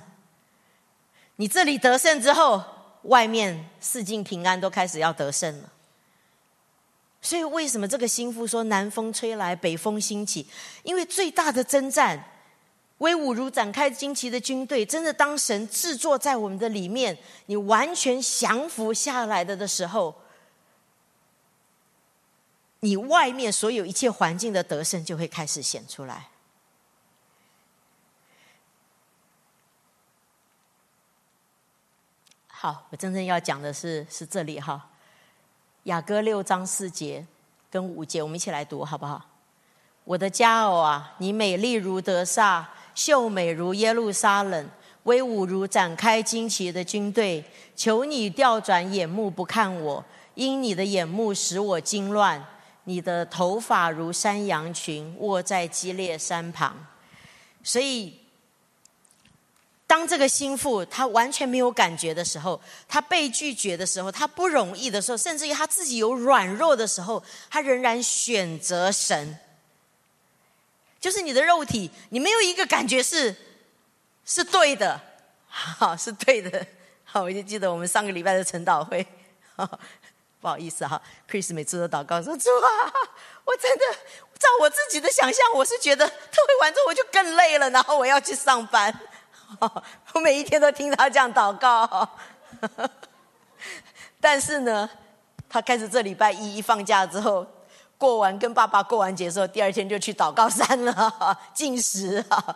[1.36, 2.64] 你这里得胜之后。
[3.04, 5.72] 外面四境平安，都开始要得胜了。
[7.22, 10.48] 所以，为什么这个心腹说南风吹来，北风兴起？
[10.84, 12.24] 因为最大的征战，
[12.98, 20.16] 威武如展开旌旗的军队，真的当神制作在我们的里面，你完全降服下来的的时候，
[22.80, 26.30] 你外面所有一切环境的得胜就会开始显出来。
[32.63, 34.80] 好，我真正要讲的是是这里哈，
[35.86, 37.26] 雅歌六章四节
[37.71, 39.19] 跟五节，我们一起来读好不好？
[40.04, 44.69] 我的佳偶啊，你美丽如德萨，秀美如耶路撒冷，
[45.06, 47.43] 威武如展开旌旗的军队。
[47.76, 52.45] 求你调转眼目不看我，因你的眼目使我惊乱。
[52.84, 56.76] 你的头发如山羊群，卧在激烈山旁，
[57.63, 58.21] 所以。
[59.92, 69.38] 当这个心腹他完全没有感觉的时候，他被拒绝的时候，他不容易的时候，甚至于他自己有软弱的时候，他仍然选择神。
[71.02, 73.36] 就是你的肉体，你没有一个感觉是
[74.26, 74.98] 是对的，
[75.50, 76.66] 好 是对的。
[77.04, 79.06] 好，我就记得我们上个礼拜的晨祷会，
[80.40, 82.94] 不好意思哈，Chris 每次都祷告说主啊，
[83.44, 83.84] 我真的
[84.40, 86.16] 照我自己的想象，我是觉得特
[86.48, 88.98] 会完之后我就更累了，然后我要去上班。
[90.14, 92.10] 我每一天都听他这样祷告，
[94.20, 94.90] 但是呢，
[95.50, 97.46] 他开始这礼拜一一放假之后，
[97.98, 102.56] 过完跟爸爸过完节之后，第二天就去祷告山了， 进食啊，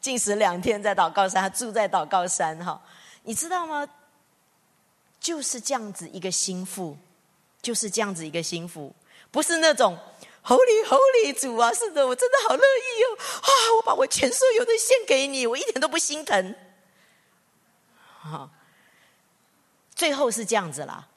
[0.00, 2.80] 进食两天在祷告山，住在祷告山哈，
[3.24, 3.86] 你知道吗？
[5.18, 6.96] 就是这样子一个心腹，
[7.60, 8.94] 就是这样子一个心腹，
[9.30, 9.98] 不是那种。
[10.46, 13.18] Holy Holy 主啊，是的，我真的好乐意哦！
[13.18, 16.54] 啊，我把我全所有的献给你，我一点都不心疼。
[18.20, 18.48] 好，
[19.92, 21.08] 最后是这样子啦，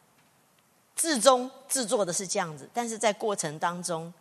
[0.96, 4.12] 至终制作的是这样子，但是在过程当中，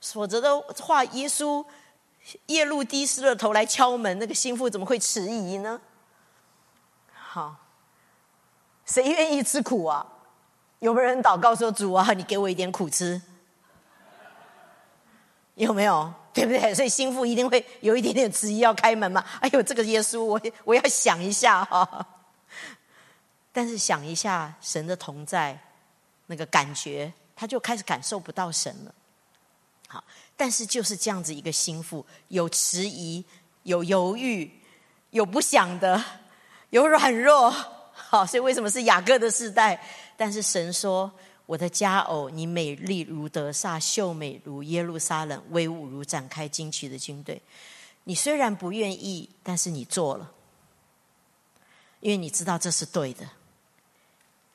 [0.00, 1.64] 否则的话，耶稣
[2.46, 5.80] 夜路低湿了头来敲门，那个心腹怎么会迟疑呢？
[7.14, 7.54] 好，
[8.84, 10.04] 谁愿意吃苦啊？
[10.80, 13.22] 有没有人祷告说：“主啊，你给我一点苦吃？”
[15.56, 16.12] 有没有？
[16.32, 16.74] 对不对？
[16.74, 19.24] 所以心腹一定会有一点点迟疑，要开门嘛。
[19.40, 22.06] 哎呦，这个耶稣，我我要想一下哈。
[23.52, 25.58] 但是想一下神的同在，
[26.26, 28.94] 那个感觉，他就开始感受不到神了。
[29.88, 30.04] 好，
[30.36, 33.24] 但是就是这样子一个心腹，有迟疑，
[33.62, 34.60] 有犹豫，
[35.10, 36.04] 有不想的，
[36.68, 37.50] 有软弱。
[37.94, 39.82] 好，所以为什么是雅各的世代？
[40.18, 41.10] 但是神说。
[41.46, 47.40] 我的佳偶，你美丽如德萨，秀美如耶路撒冷，威武如展开旌旗的军队。
[48.04, 50.32] 你虽然不愿意，但是你做了，
[52.00, 53.28] 因为你知道这是对的。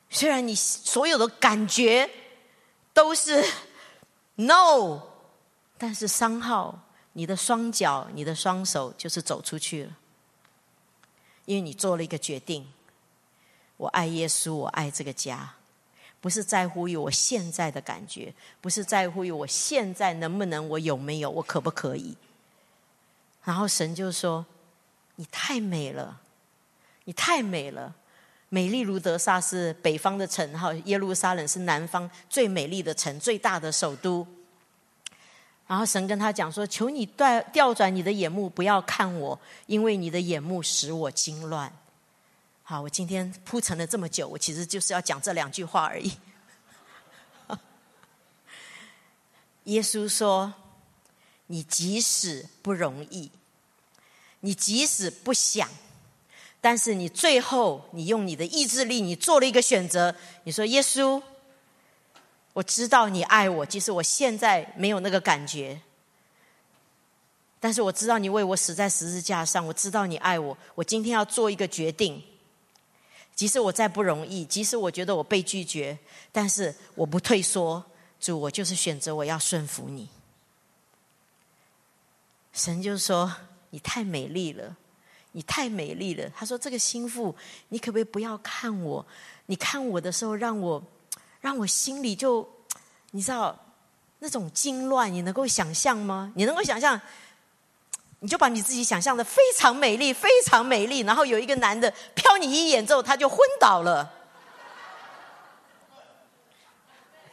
[0.10, 2.10] 虽然你所有的感觉
[2.94, 3.42] 都是
[4.36, 5.02] no，
[5.78, 9.98] 但是商号，你的双脚、你的双手就是走出去了，
[11.46, 12.68] 因为你做了一个决定：
[13.78, 15.56] 我爱耶稣，我爱这个家。
[16.22, 18.32] 不是在乎于我现在的感觉，
[18.62, 22.16] 不是在乎于我现在能不能，我有没有，我可不可以？
[23.44, 24.46] 然后神就说
[25.18, 26.22] ：“你太美了，
[27.06, 27.96] 你太美了，
[28.50, 34.28] 美丽如德萨是北方的城，哈，耶路撒冷是南方最美丽的城，最大的首都。”
[35.66, 41.74] 然后神跟他讲说：“求你调调转你的眼目，不要看我，因为你的眼目使我惊乱。”
[42.72, 46.14] 好，我今天铺陈了这么久，我其实就是要讲这两句话而已。
[49.66, 50.54] 耶稣说
[51.48, 53.30] ：“你即使不容易，
[54.40, 55.68] 你即使不想，
[56.62, 60.16] 但是你最后你用你的意志力，你做了一个选择。
[60.46, 61.22] 你说：耶稣，
[62.54, 65.82] 我知道你爱我，即使我现在没有那个感觉，
[67.60, 70.58] 但是我知道你为我死在十字架上，我知道你爱我。
[70.76, 72.24] 我今天要做一个决定。”
[73.42, 75.98] 即使我再不容易，即使我觉得我被拒绝，
[76.32, 77.84] 但是我不退缩。
[78.20, 80.08] 主，我就是选择我要顺服你。
[82.54, 83.36] 神就说
[83.72, 84.78] ：“你太美丽了，
[85.32, 87.36] 你太美丽了。”他说：“这个心腹，
[87.70, 89.04] 你可不可以不要看我？
[89.48, 90.84] 你看我的时候，让我
[91.40, 92.48] 让我心里就
[93.10, 93.58] 你知道
[94.20, 96.32] 那种惊乱，你能够想象吗？
[96.36, 97.02] 你能够想象？”
[98.24, 104.14] 你就把你自己想象的非常美丽，非常美丽，然后有一个男的瞟你一眼之后，他就昏倒了，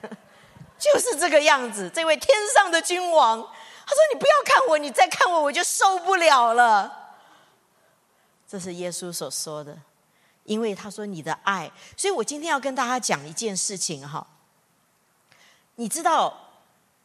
[0.78, 1.90] 就是这个样子。
[1.94, 6.90] 这位天上的君王，他说：“你不要看我，你再看我，我就受不了了。”
[8.48, 9.76] 这是耶稣所说的，
[10.44, 14.26] 因为他说你的爱，所以我今天要跟大家讲一件事情哈，
[15.74, 16.47] 你知道。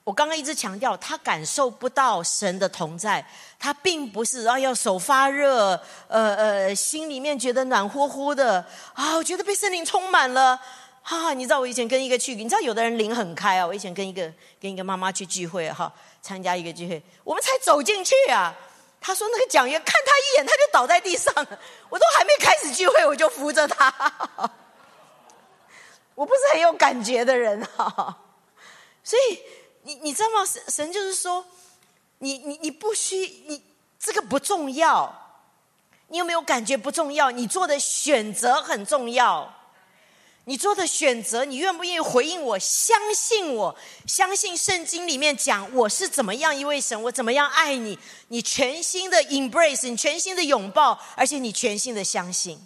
[0.04, 3.26] 我刚刚一直强调，他感受不到神的同在，
[3.58, 10.60] 他并不是啊要手发热，呃呃，心里面觉得暖乎乎的啊，我觉得被圣灵充满了。
[11.02, 13.66] 哈，你知道我以前跟一个去，你知道有的人灵很开啊。
[13.66, 15.90] 我以前跟一个跟一个妈妈去聚会哈，
[16.22, 18.54] 参加一个聚会，我们才走进去啊，
[19.00, 21.34] 他说那个讲员看他一眼，他就倒在地上，
[21.90, 23.94] 我都还没开始聚会，我就扶着他。
[26.14, 28.18] 我不是很有感觉的人哈，
[29.02, 29.40] 所以。
[29.84, 30.46] 你你知道吗？
[30.46, 31.46] 神神就是说，
[32.20, 33.18] 你你你不需
[33.48, 33.62] 你
[34.00, 35.14] 这个不重要，
[36.08, 37.32] 你有没有感觉不重要？
[37.32, 39.54] 你做的选择很重要，
[40.46, 42.60] 你做的选择，你愿不愿意回应我？
[42.60, 43.76] 相信我，
[44.08, 47.98] 相信圣经里面讲我是怎么样一位神，我怎么样爱你？
[48.30, 52.60] 你全新的 embrace，你全新的拥抱，而且你全新的相信。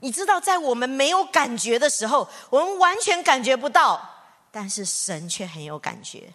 [0.00, 4.15] 你知道，在我们没有感觉的时候，我们完全感觉不到。
[4.50, 6.32] 但是神却很有感觉。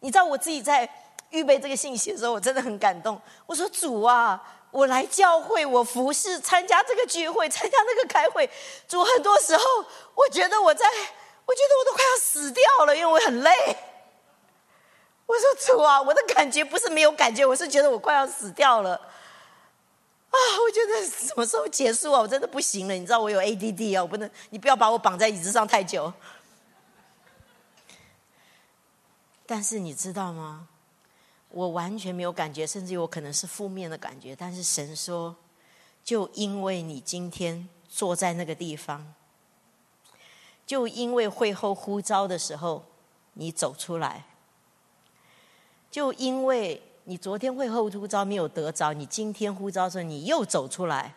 [0.00, 0.88] 你知道我自己在
[1.30, 3.20] 预备这个信息的时候，我真的很感动。
[3.46, 8.48] 我说：“主啊，我来教会，我服侍，参加这个聚会，参加那个开会。
[8.86, 9.62] 主，很多时候
[10.14, 13.50] 我觉得我在，我觉得我都快要死掉了，因为我很累。”
[15.26, 18.98] 我说：“主啊，我的感觉不是没有感觉，我是觉得我快要死掉了。”
[20.30, 22.20] 啊，我觉得什么时候结束啊？
[22.20, 26.12] 我真的不行了，你知道我有 ADD 啊，我不能，你不要把我绑在椅子上太久。
[29.46, 30.68] 但是你知道吗？
[31.48, 34.36] 我完全没有感觉，甚至有可能是负面的感觉。
[34.36, 35.34] 但是神说，
[36.04, 39.14] 就因为你今天坐在那个地方，
[40.66, 42.84] 就因为会后呼召的时候
[43.32, 44.26] 你走出来，
[45.90, 46.82] 就因为。
[47.08, 51.14] 你昨天会后呼召没有得着，你今天呼召时候你又走出来，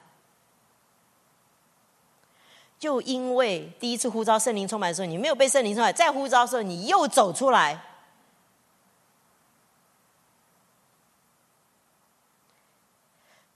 [2.80, 7.84] 就因为第一次呼召圣灵充满的时候你没有被圣灵充满，再呼召时候你又走出来，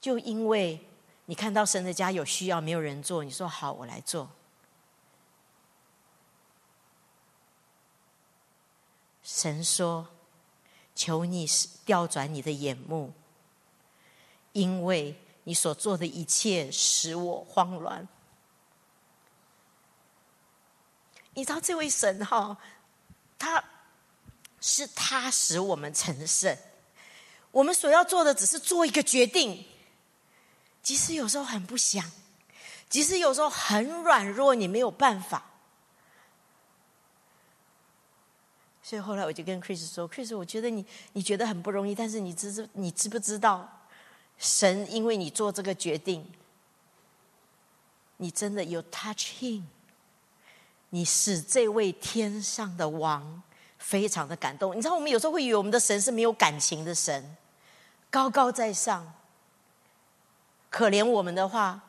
[0.01, 0.85] 就因为
[1.27, 4.29] 你看到神的家有需要没有人做，你说好我来做，
[9.23, 10.05] 神说
[10.95, 11.45] ：“求你
[11.85, 13.13] 调转你的眼目，
[14.53, 18.07] 因为你所做的一切使我慌乱。”
[21.37, 22.57] 你知道这位神哈，
[23.37, 23.61] 他
[24.61, 26.57] 是他使我们成圣。
[27.51, 29.65] 我们所要做的只是做一个决定，
[30.81, 32.09] 即使有时候很不想，
[32.87, 35.43] 即使有时候很软弱，你没有办法。
[38.87, 43.67] 所以后来我就跟 Chris 说：“Chris，我觉得你你觉得很不容易，但是你知知你知不知道，
[44.37, 46.23] 神因为你做这个决定，
[48.17, 49.63] 你真的有 touch him。”
[50.91, 53.41] 你使这位天上的王
[53.79, 54.77] 非常的感动。
[54.77, 57.35] 你知道，我们有时候会以为我们的神是没有感情的神，
[58.11, 59.11] 高高在上。
[60.69, 61.81] 可怜我们的话，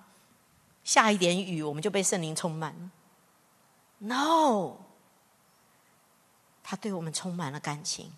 [0.82, 2.90] 下一点雨，我们就被圣灵充满。
[3.98, 4.78] No，
[6.68, 8.12] 他对我们充满了感情。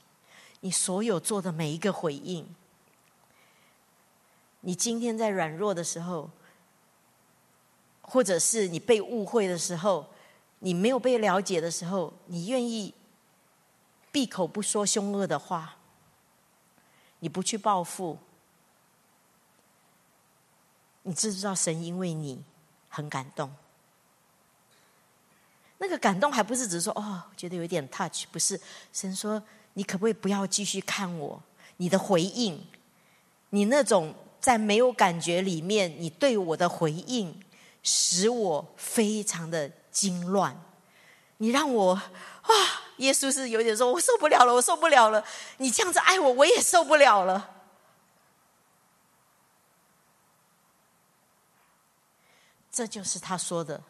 [0.61, 2.49] 你所有做的每一个回应，
[4.62, 6.30] 你今天在软弱的时候，
[8.01, 10.09] 或者是你被误会的时候。
[10.61, 12.92] 你没有被了解的时候，你愿意
[14.11, 15.76] 闭口不说凶恶的话，
[17.20, 18.18] 你不去报复，
[21.05, 22.42] 你知不知道神因为你
[22.88, 23.55] 很感动？
[25.79, 28.61] 那个感动还不是只是说哦，觉得有点 touch，不是
[28.93, 29.43] 神说
[29.74, 31.43] 你可不可以不要继续看我？
[31.79, 32.66] 你的回应，
[33.51, 37.41] 你那种在没有感觉里面，你对我的回应，
[37.83, 39.70] 使我非常的。
[39.91, 40.57] 惊乱，
[41.39, 42.55] 你让我啊！
[42.99, 45.24] 耶稣是有点说，我受不了了，我受不了了。
[45.57, 47.51] 你这样子爱我，我也受不了了。
[52.70, 53.83] 这就是他说的：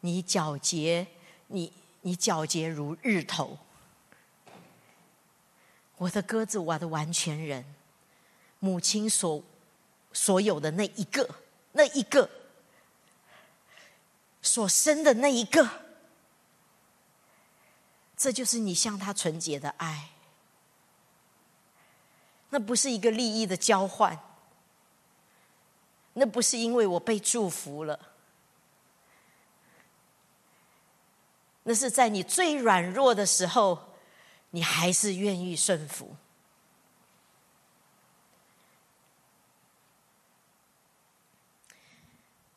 [0.00, 1.06] 你皎洁，
[1.48, 1.72] 你
[2.02, 3.58] 你皎洁如日头。
[5.96, 7.64] 我的鸽子，我的完全人，
[8.60, 9.42] 母亲所
[10.12, 11.28] 所有的那一个，
[11.72, 12.30] 那一个。
[14.40, 15.68] 所生的那一个，
[18.16, 20.10] 这就是你向他纯洁的爱。
[22.50, 24.18] 那不是一个利益的交换，
[26.14, 27.98] 那不是因为我被祝福了，
[31.68, 33.78] 那是在你最软弱的时候，
[34.52, 36.16] 你还是愿意顺服。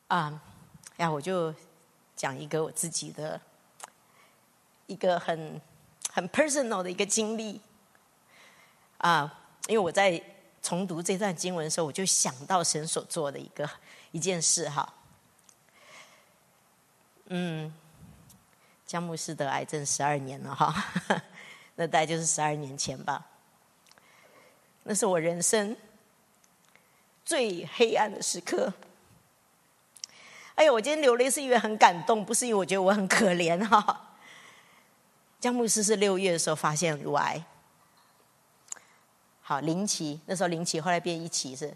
[0.08, 0.40] 啊，
[0.96, 1.54] 呀，我就。
[2.14, 3.40] 讲一个我自己的
[4.86, 5.60] 一个很
[6.12, 7.60] 很 personal 的一个经历
[8.98, 10.22] 啊，因为我在
[10.62, 13.68] 重读这段经文的时候，我就想到神所做的一个
[14.12, 14.94] 一件事哈。
[17.26, 17.74] 嗯，
[18.92, 20.84] 江牧师得癌症十二年了哈，
[21.76, 23.24] 那大概就是十二年前吧。
[24.82, 25.74] 那是我人生
[27.24, 28.70] 最黑暗的时刻。
[30.56, 34.10] 哎呦，我今天流泪是因为很感动，不是因为我觉得我很可怜哈。
[35.40, 37.42] 江牧师是六月的时候发现乳癌，
[39.40, 41.74] 好零期，那时候零期，后来变一期是，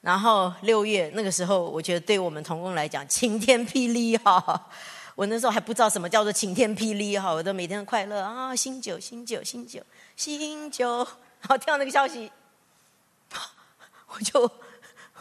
[0.00, 4.70] 然后六月那个时候，我觉得对我们童工来讲晴天霹雳哈。
[5.14, 9.82] 我那时候还不知道什么叫做晴天霹雳哈，我都每天快乐啊，新酒新酒新酒
[10.16, 10.98] 新酒，
[11.40, 12.30] 然后听到那个消息，
[14.08, 14.50] 我就。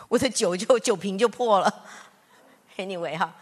[0.10, 1.84] 我的酒就酒瓶就破了，
[2.78, 3.36] anyway 哈，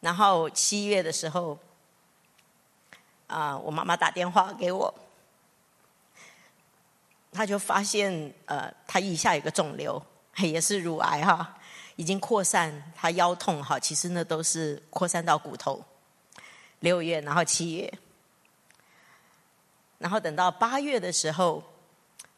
[0.00, 1.58] 然后七月的时候，
[3.26, 4.94] 啊，我妈妈打电话给我，
[7.30, 10.02] 他就发现呃，他腋下有个肿瘤，
[10.38, 11.56] 也是乳癌哈，
[11.96, 15.84] 已经扩散，他腰痛哈，其实那都是扩散到骨头。
[16.80, 17.92] 六月，然后七月，
[19.98, 21.62] 然后等到八月的时候。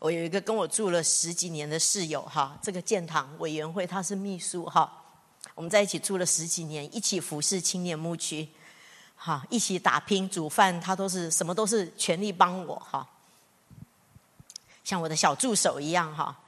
[0.00, 5.02] 我有一个跟我住了十几年的室友哈，这个建堂委员会他是秘书哈，
[5.54, 8.46] 我们在一起住了十几年，一起服侍青年牧区，
[9.16, 13.08] 哈，一起打拼煮饭，他都是什么都是全力帮我哈，
[14.82, 16.38] 像我的小助手一样哈，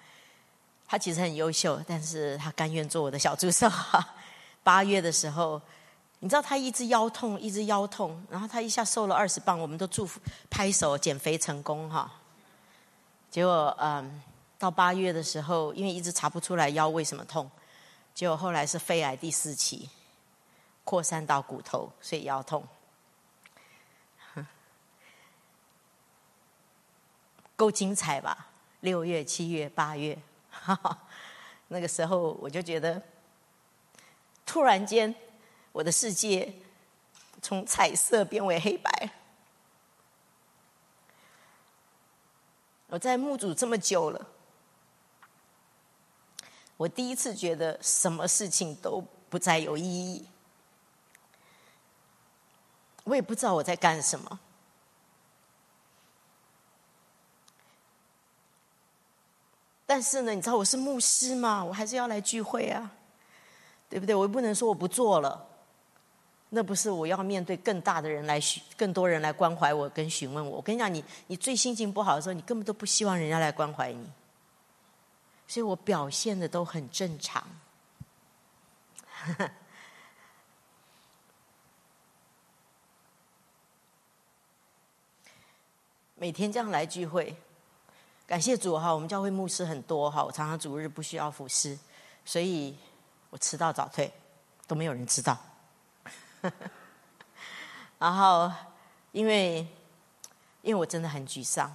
[0.89, 3.69] 他其实很优秀，但是他甘愿做我的小助手。
[4.63, 5.61] 八月的时候，
[6.21, 10.21] 你知道他一直腰痛，一直腰痛，然后他一下瘦了二十磅，我们都祝福
[10.51, 12.11] 拍手减肥成功哈。
[13.31, 14.23] 结果，嗯，
[14.59, 17.51] 到八月的时候，因为一直查不出来腰为什么痛，
[18.15, 19.89] 结果后来是肺癌第四期，
[20.85, 22.67] 扩散到骨头，所以腰痛。
[27.57, 28.49] 够精彩吧？
[28.81, 30.19] 六月、七月、八月，
[30.67, 30.99] 哈 哈
[31.69, 33.01] 那个时候我就觉得，
[34.45, 35.15] 突然间，
[35.71, 36.53] 我的世界
[37.41, 39.11] 从彩色变为黑白。
[42.89, 44.27] 我在墓主这么久了，
[46.77, 50.29] 我第一次觉得什么事情都不再有意义。
[53.05, 54.41] 我也不知道我在干什么，
[59.87, 61.65] 但是呢，你知道我是牧师嘛？
[61.65, 62.91] 我还是要来聚会啊，
[63.89, 64.15] 对不对？
[64.15, 65.47] 我又不能说我不做了，
[66.49, 70.57] 那不是我要面对更大的人来询，更多人来关怀我跟询问我。
[70.57, 74.11] 我跟你讲，你你最心情不好的时候，你根本都不希望人家来关怀你，
[75.47, 77.47] 所以我表现的都很正常。
[86.19, 87.37] 每天这样来聚会，
[88.27, 88.93] 感谢主哈！
[88.93, 91.79] 我们教会牧师很多哈，我常常主日不需要服侍，
[92.25, 92.77] 所以
[93.31, 94.13] 我迟到早退
[94.67, 95.39] 都没有人知道。
[98.01, 98.51] 然后，
[99.13, 99.65] 因为
[100.63, 101.73] 因为我真的很沮丧，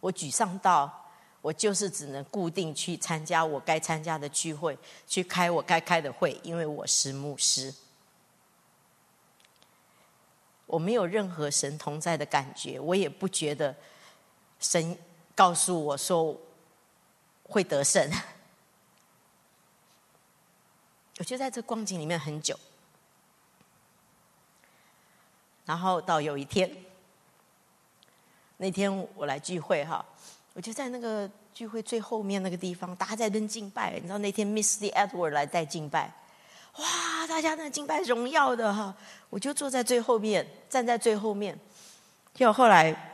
[0.00, 7.74] 我沮丧到我就是只能固定去参加我该参加的聚会，去开我该开的会，因为我是牧师。
[10.66, 13.74] 我没有任何神同在的感觉，我也不觉得
[14.60, 14.96] 神
[15.38, 16.36] 告诉我说
[17.44, 18.10] 会得胜。
[21.18, 22.58] 我就在这光景里面很久，
[25.64, 26.68] 然后到有一天，
[28.56, 30.04] 那天我来聚会哈，
[30.54, 33.92] 我就在那个聚会最后面那个地方，大家在跟敬拜。
[33.94, 36.12] 你知道那天 Misty Edward 来带敬拜。
[36.78, 37.26] 哇！
[37.28, 38.92] 大家那敬拜荣耀的哈，
[39.30, 41.56] 我就坐在最后面，站在最后面。
[42.34, 43.07] 结果后来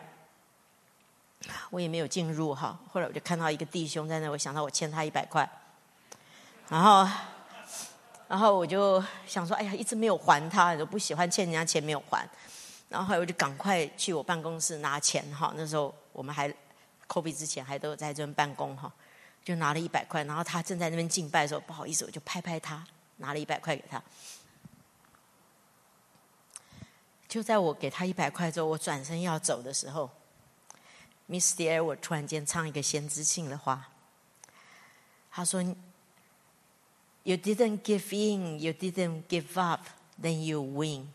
[1.71, 2.79] 我也没有进入哈。
[2.93, 5.49] 后来我就看到一个弟兄在那，我想到我欠他一百块，
[6.69, 7.09] 然后，
[8.29, 12.29] 然后我就想说，哎呀，一直没有还他，我不喜欢欠人家钱没有还。
[12.89, 15.53] 然后后来我就赶快去我办公室拿钱哈。
[15.57, 16.57] 那时候我们还 c
[17.09, 18.93] o 之前还都在这边办公哈，
[19.45, 20.25] 就拿了一百块。
[20.25, 22.85] 然后他正在那边敬拜的时候，不好意思，我就拍拍他。
[23.19, 24.03] 拿了一百块给他，
[27.29, 30.11] 就在我给他一百块之后，我转身要走的时候
[31.29, 33.89] ，Miss Dear，我突然间唱一个先知性的话，
[35.31, 35.63] 他说
[37.23, 39.87] ：“You didn't give in, you didn't give up,
[40.21, 41.09] then you win。”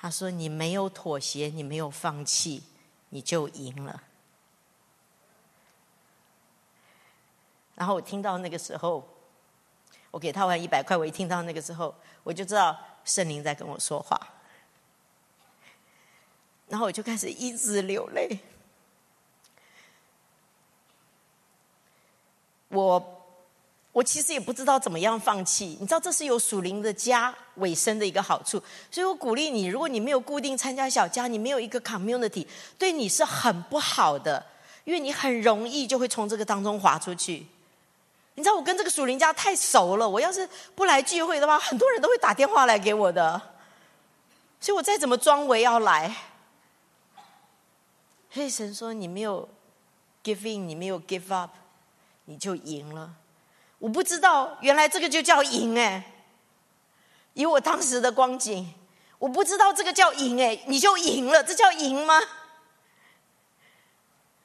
[0.00, 2.62] 他说：“你没有妥协，你没有放弃，
[3.10, 4.02] 你就赢了。”
[7.74, 9.08] 然后我听到那个时候。
[10.10, 14.16] 我给他完一百块，我一听到那个之后，我就知道圣灵在跟我说话，
[16.74, 18.36] 然后我就开始一直流泪。
[22.68, 23.24] 我
[23.92, 28.60] 我其实也不知道怎么样放弃，你知道这是有属灵的家尾声的一个好处，
[28.90, 32.44] 所以我鼓励你，如果你没有固定参加小家，你没有一个 community，
[32.76, 34.44] 对你是很不好的，
[34.82, 37.46] 因为你很容易就会从这个当中滑出去。
[38.34, 43.40] 你知道我跟这个属灵家太熟了，我要是不来聚会的话，很多人都会打电话来给我的，
[44.58, 46.12] 所以我再怎么装我也要来。
[48.34, 49.48] 所以神说你没有
[50.22, 51.52] give in，你没有 give up，
[52.24, 53.14] 你就赢了。
[53.78, 56.12] 我不知道原来这个就叫赢哎，
[57.34, 58.74] 以我当时的光景，
[59.18, 62.20] 我不知道这个叫赢哎，你就赢了，这叫赢吗？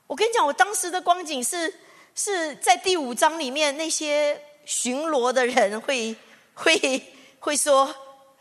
[0.08, 1.74] 我跟你讲，我当时的光景是。
[2.16, 6.14] 是在第五章里面，那些巡逻的人会
[6.54, 7.02] 会
[7.40, 7.96] 会说：“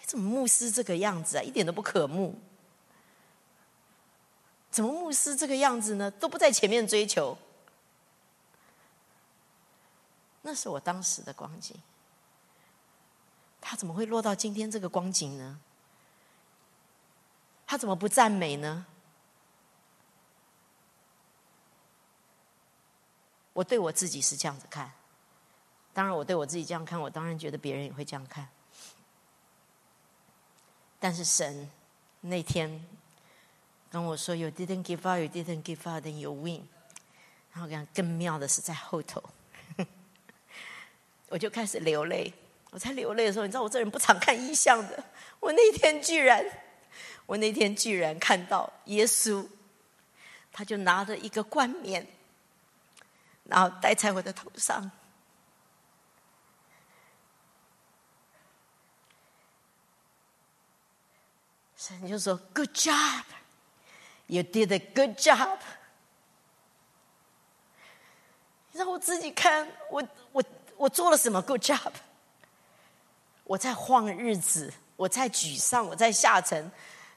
[0.05, 1.43] 怎么牧师这个样子啊？
[1.43, 2.35] 一点都不可慕。
[4.71, 6.11] 怎么牧师这个样子呢？
[6.11, 7.37] 都不在前面追求。”
[10.43, 11.77] 那是我当时的光景。
[13.61, 15.61] 他怎么会落到今天这个光景呢？
[17.66, 18.87] 他怎么不赞美呢？
[23.53, 24.91] 我对我自己是这样子看，
[25.93, 28.49] 当然我对我自己这样看，我当然觉得别人也会这样看。
[31.01, 31.69] 但是神
[32.21, 32.87] 那天
[33.91, 36.68] 跟我说：“You didn't give up, you didn't give up, then you win。”
[37.53, 39.22] 然后讲更妙的是在后头，
[41.28, 42.32] 我就开始流泪。
[42.70, 45.05] 我在流泪的时候，你知道我这人不常看意象的，
[45.41, 46.45] 我那天居然，
[47.26, 49.47] 我那天居然看到耶稣，
[50.53, 52.07] 他就拿着一个冠冕。
[53.45, 54.91] 然后戴在我的头上，
[61.74, 63.24] 神就说：“Good job,
[64.29, 65.59] you did a good job。”
[68.72, 70.45] 让我自己看，我我
[70.76, 71.93] 我做了什么 good job？
[73.43, 76.70] 我在晃日子，我在沮丧，我在下沉。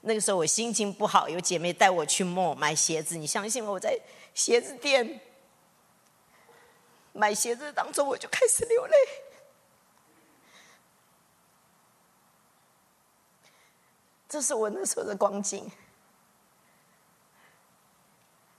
[0.03, 3.15] 那个时候我心情不好，有姐妹带我去 mall 买鞋子。
[3.15, 3.69] 你相信吗？
[3.69, 3.95] 我在
[4.33, 5.19] 鞋子店
[7.13, 8.93] 买鞋子当中，我就开始流泪。
[14.27, 15.69] 这是我那时候的光景。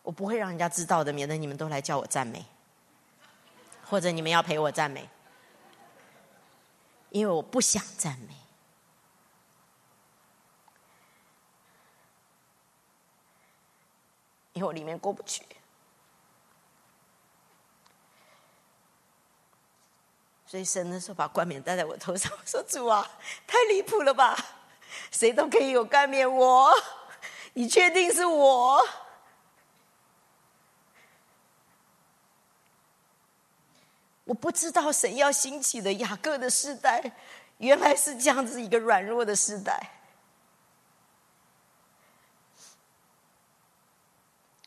[0.03, 2.44] 我不会让人家知道的，免得你们都来叫我赞美，
[3.84, 5.09] 或者你们要陪我赞美，
[7.11, 8.34] 因为我不想赞美，
[14.55, 15.44] 因为我里面过不去。
[20.44, 23.09] 所以神的时候把冠冕戴在我头上，我说：“主啊，
[23.46, 24.36] 太离谱了吧？
[25.12, 26.70] 谁都可以有冠冕，我，
[27.55, 28.84] 你确定是我？”
[34.25, 37.12] 我不知道神要兴起的雅各的时代，
[37.59, 39.99] 原来是这样子一个软弱的时代。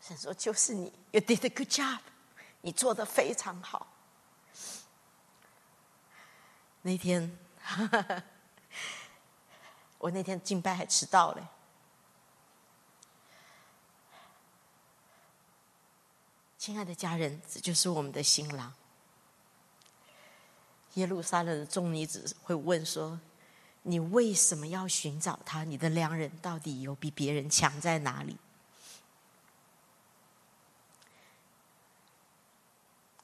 [0.02, 2.00] 神说：“就是你，You did a good job，
[2.62, 3.88] 你做的非常好。”
[6.84, 7.36] 那天，
[9.98, 11.52] 我那天敬拜还迟到了。
[16.60, 18.72] 亲爱的家人，这就是我们的新郎。
[20.96, 23.20] 耶路撒冷的众女子会问说
[23.84, 25.64] ：“你为什么要寻找他？
[25.64, 28.36] 你的良人到底有比别人强在哪里？”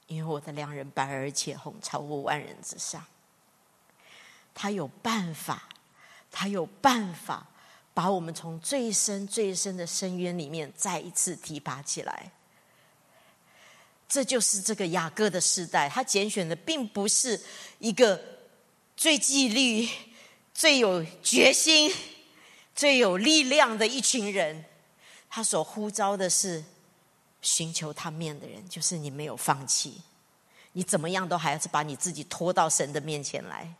[0.06, 3.04] 因为我的良人白而且红，超过万人之上。
[4.54, 5.70] 他有办法，
[6.30, 7.46] 他有办法
[7.94, 12.32] 把我们从最深最深的深渊里面再一次提拔起来。
[14.12, 17.40] 这就是这个雅各的时代，他拣选的并不是
[17.78, 18.22] 一个
[18.94, 19.88] 最纪律、
[20.52, 21.90] 最有决心、
[22.74, 24.66] 最有力量的一群人，
[25.30, 26.62] 他所呼召的是
[27.40, 30.02] 寻求他面的人，就是你没有放弃，
[30.72, 33.74] 你怎么样都还是把你自己拖到神的面前来。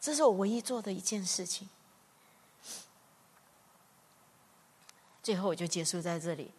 [0.00, 1.68] 这是我唯一做的一件事情。
[5.24, 6.52] 最后，我就结束在这里。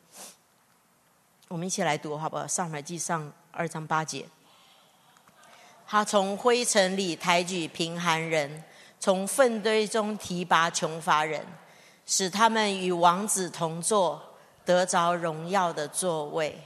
[1.48, 2.48] 我们一起来读好不好？
[2.48, 4.26] 上海记上二章八节，
[5.86, 8.64] 他从灰尘里抬举贫寒人，
[9.00, 11.46] 从粪堆中提拔穷乏人，
[12.08, 14.22] 使他们与王子同坐，
[14.66, 16.60] 得着荣耀的座位。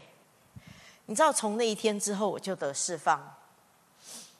[1.07, 3.35] 你知道，从那一天之后，我就得释放。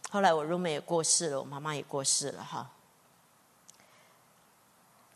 [0.10, 2.70] 后来我 roommate 也过世了，我妈妈也过世了，哈。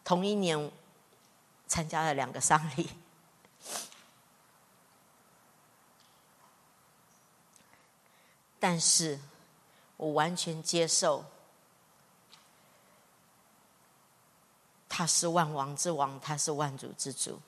[0.03, 0.69] 同一年
[1.65, 2.89] 参加了两个丧礼。
[8.63, 9.19] 但是，
[9.97, 11.25] 我完全接受，
[14.87, 17.41] 他是万王之王，他是万主之主。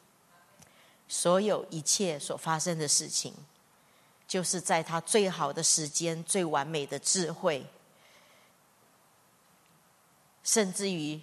[1.08, 3.34] 所有一切所发生的事情，
[4.28, 7.66] 就是在他最好的时间、最完美的智慧，
[10.44, 11.22] 甚至于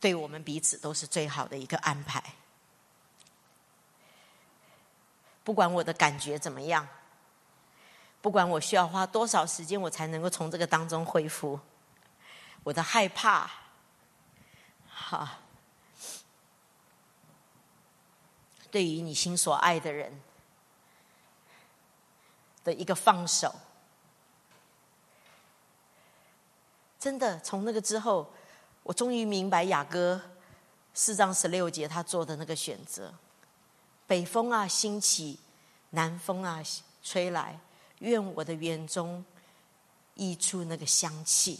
[0.00, 2.34] 对我们彼此都是最好的一个安排。
[5.44, 6.88] 不管我的感觉怎么样。
[8.28, 11.58] 不管我需要花多少时间，我才能够从这个当中恢复。
[12.62, 13.50] 我的害怕，
[14.86, 15.26] 好，
[18.70, 20.20] 对于你心所爱的人
[22.64, 23.54] 的一个放手，
[27.00, 28.30] 真的从那个之后，
[28.82, 30.20] 我终于明白雅歌
[30.92, 33.14] 四章十六节他做的那个选择：
[34.06, 35.40] 北风啊兴起，
[35.88, 36.62] 南风啊
[37.02, 37.58] 吹来。
[37.98, 39.24] 愿我的园中
[40.14, 41.58] 溢出那个香气，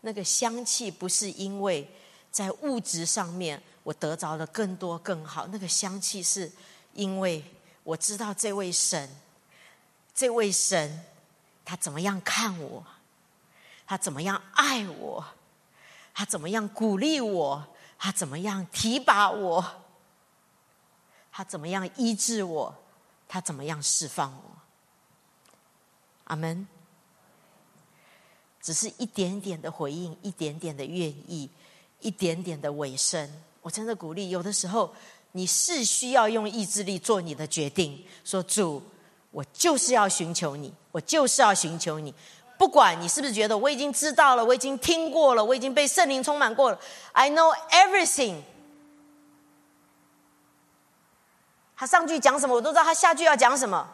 [0.00, 1.90] 那个香气不是因为
[2.30, 6.50] 在物质上面我得着了更多更好，那个香气是
[6.92, 7.44] 因为
[7.82, 9.08] 我知道这位神，
[10.14, 11.04] 这位神
[11.64, 12.84] 他怎么样看我，
[13.86, 15.24] 他怎么样爱我，
[16.12, 17.66] 他怎么样鼓励我，
[17.98, 19.82] 他怎么样提拔我，
[21.30, 22.74] 他怎么样医治我，
[23.28, 24.53] 他怎么样释放我。
[26.24, 26.66] 阿门。
[28.60, 31.50] 只是一点点的回应，一点点的愿意，
[32.00, 33.30] 一点点的尾声。
[33.60, 34.94] 我真的鼓励，有的时候
[35.32, 38.02] 你是需要用意志力做你的决定。
[38.24, 38.82] 说主，
[39.30, 42.14] 我就是要寻求你，我就是要寻求你。
[42.56, 46.80] 不管你是不是觉得我已经知道了，我已经听过了，我已经被圣灵充满过了。
[47.12, 48.40] I know everything。
[51.76, 53.86] 他上句讲什么，我都知道他下句要讲什么。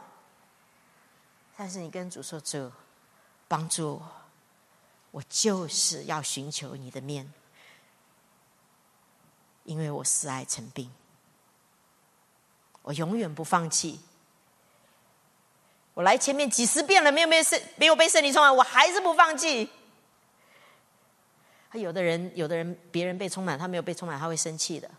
[1.63, 2.73] 但是你跟主说：“主，
[3.47, 4.13] 帮助我，
[5.11, 7.31] 我就是要寻求你的面，
[9.65, 10.91] 因为我思爱成病，
[12.81, 14.01] 我永远不放弃。
[15.93, 19.69] 我来前面几十遍了，没有被圣没有被圣灵充满，我还是不放弃。
[21.75, 24.91] 有的人，有的人，别人被充满，他没有被充满，他会生气的。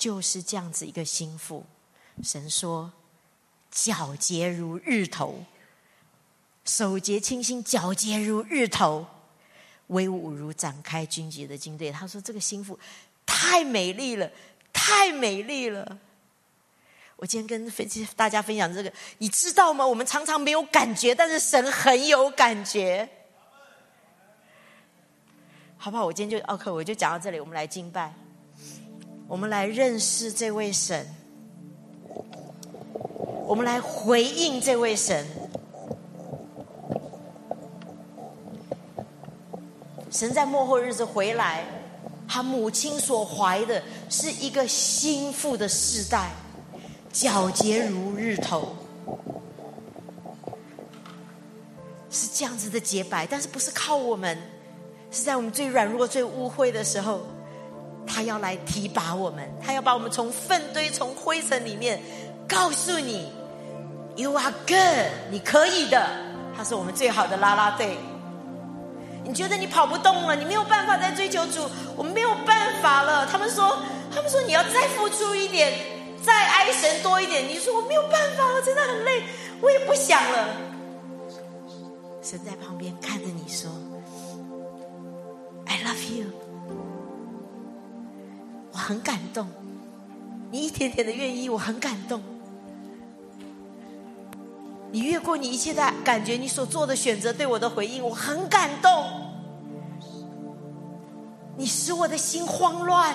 [0.00, 1.62] 就是这样子一个心腹，
[2.22, 2.90] 神说：
[3.70, 5.44] 皎洁如日头，
[6.64, 9.06] 守洁清新，皎洁如日头，
[9.88, 11.92] 威武如展开军旗的军队。
[11.92, 12.78] 他说：这个心腹
[13.26, 14.30] 太美丽了，
[14.72, 15.98] 太美丽了。
[17.16, 17.86] 我今天跟分
[18.16, 19.86] 大家分享这个，你知道吗？
[19.86, 23.06] 我们常常没有感觉，但是神很有感觉，
[25.76, 26.06] 好不好？
[26.06, 28.14] 我今天就 OK，我就讲到这里，我们来敬拜。
[29.30, 31.06] 我们来认识这位神，
[33.46, 35.24] 我们来回应这位神。
[40.10, 41.64] 神在末后日子回来，
[42.26, 46.32] 他母亲所怀的是一个心腹的世代，
[47.12, 48.74] 皎洁如日头，
[52.10, 54.36] 是这样子的洁白，但是不是靠我们，
[55.12, 57.20] 是在我们最软弱、最污秽的时候。
[58.06, 62.00] 他要来提拔我们，他要把我们从粪堆、从灰尘里面
[62.48, 63.30] 告诉你
[64.16, 66.06] ，You are good，你可以的。
[66.56, 67.96] 他是我们最好的拉拉队。
[69.22, 73.26] 你觉得你跑不动了，你没有办法再追求主，我们没有办法了。
[73.26, 73.78] 他们说，
[74.12, 75.72] 他们说你要再付出一点，
[76.24, 77.46] 再爱神多一点。
[77.46, 79.22] 你说我没有办法了，真的很累，
[79.60, 80.48] 我也不想了。
[82.22, 83.70] 神在旁边看着你说
[85.66, 86.26] ，I love you。
[88.80, 89.46] 很感动，
[90.50, 92.20] 你一点点的愿意，我很感动。
[94.92, 98.90] 你越过你一切的感觉，你所做的选择对我的回应，我很感动。
[101.56, 103.14] 你使我的心慌乱，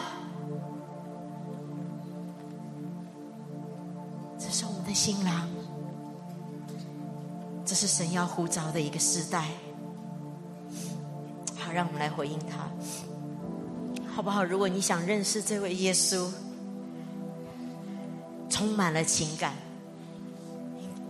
[4.37, 5.49] 这是我们的新郎，
[7.65, 9.45] 这是神要呼召的一个时代。
[11.57, 12.69] 好，让我们来回应他。
[14.15, 14.45] 好不好？
[14.45, 16.25] 如果你想认识这位耶稣，
[18.49, 19.53] 充满了情感，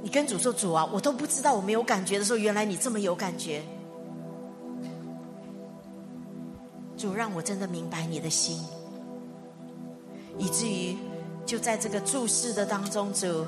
[0.01, 3.61] 你跟主说：“主啊，我都不知道我没有感觉的时候，原来你这么有感觉。”
[6.97, 8.59] 主让我真的明白你的心，
[10.39, 10.97] 以至于
[11.45, 13.45] 就在这个注视的当中，主，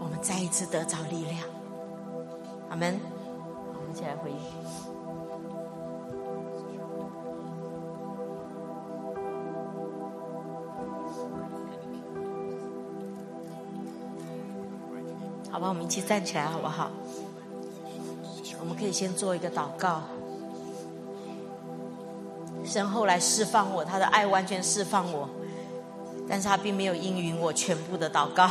[0.00, 1.38] 我们再一次得着力量。
[2.70, 2.98] 阿门。
[3.72, 4.61] 我们一起来回应。
[15.52, 16.90] 好吧，我们一起站起来，好不好？
[18.58, 20.00] 我们可以先做一个祷告。
[22.64, 25.28] 神后来释放我，他的爱完全释放我，
[26.26, 28.48] 但是他并没有应允我全部的祷告。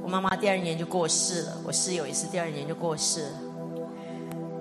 [0.00, 3.32] 我妈妈第二年就过世了，我室友也是第二年就过世了，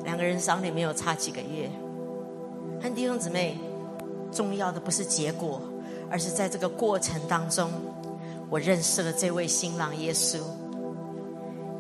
[0.04, 1.70] 两个人丧礼没有差几个月。
[2.82, 3.60] 和弟兄姊妹，
[4.32, 5.62] 重要的不是结果，
[6.10, 7.70] 而是在这个过程当中。
[8.50, 10.38] 我认识了这位新郎耶稣，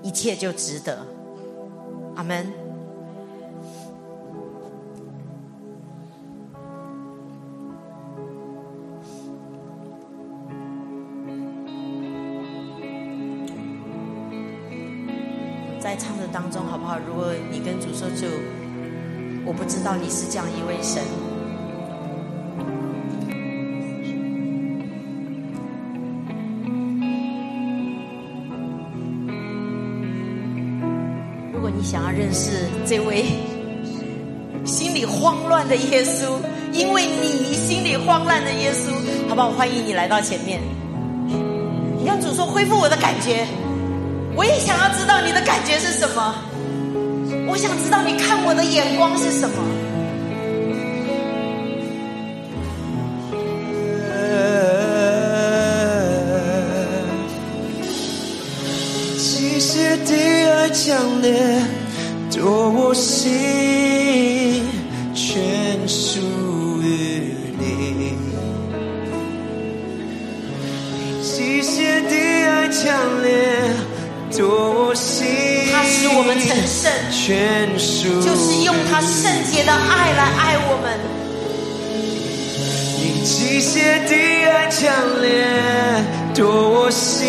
[0.01, 1.05] 一切就值得。
[2.15, 2.45] 阿门。
[15.79, 16.97] 在唱的当中，好不好？
[16.97, 18.25] 如果你跟主说主，
[19.45, 21.03] 我不知道你是这样一位神。
[32.87, 33.25] 这位
[34.63, 36.37] 心里慌乱的耶稣，
[36.71, 38.91] 因为你心里慌乱的耶稣，
[39.27, 39.49] 好不好？
[39.49, 40.61] 欢迎你来到前面。
[41.97, 43.47] 你跟主说恢复我的感觉，
[44.35, 46.35] 我也想要知道你的感觉是什么。
[47.47, 49.55] 我想知道你看我的眼光是什么。
[59.17, 61.74] 其实的爱强烈。
[62.45, 64.61] 多我心
[65.15, 66.19] 全属
[66.79, 68.13] 于你，
[71.23, 72.85] 极限的爱强
[73.23, 73.33] 烈，
[74.37, 75.25] 多我心，
[75.73, 80.99] 他使我们成圣，全属，就是用他圣洁的爱来爱我们。
[82.99, 84.13] 你极限的
[84.51, 85.25] 爱强烈，
[86.35, 87.25] 多我心。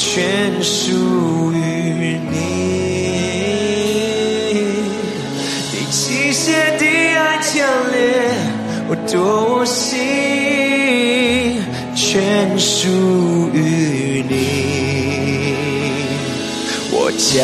[0.00, 0.92] 全属
[9.10, 9.98] 多心，
[11.94, 12.88] 全属
[13.52, 15.54] 于你。
[16.90, 17.38] 我将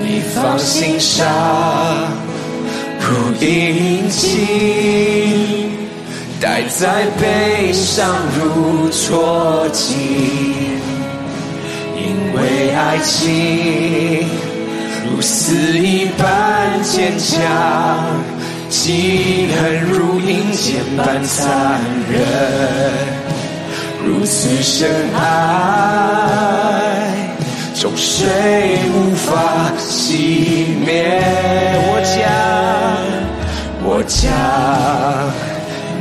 [0.00, 1.26] 你放心上，
[3.00, 5.70] 如印记。
[6.40, 9.94] 戴在背上如戳记，
[11.96, 12.02] 因
[12.34, 14.28] 为爱情
[15.06, 17.40] 如死一般坚强，
[18.84, 21.80] 记恨如银剑般残
[22.12, 22.20] 忍，
[24.04, 25.24] 如此深爱，
[27.80, 28.28] 终谁
[28.94, 31.18] 无法熄灭。
[31.80, 32.22] 我将，
[33.82, 34.30] 我将。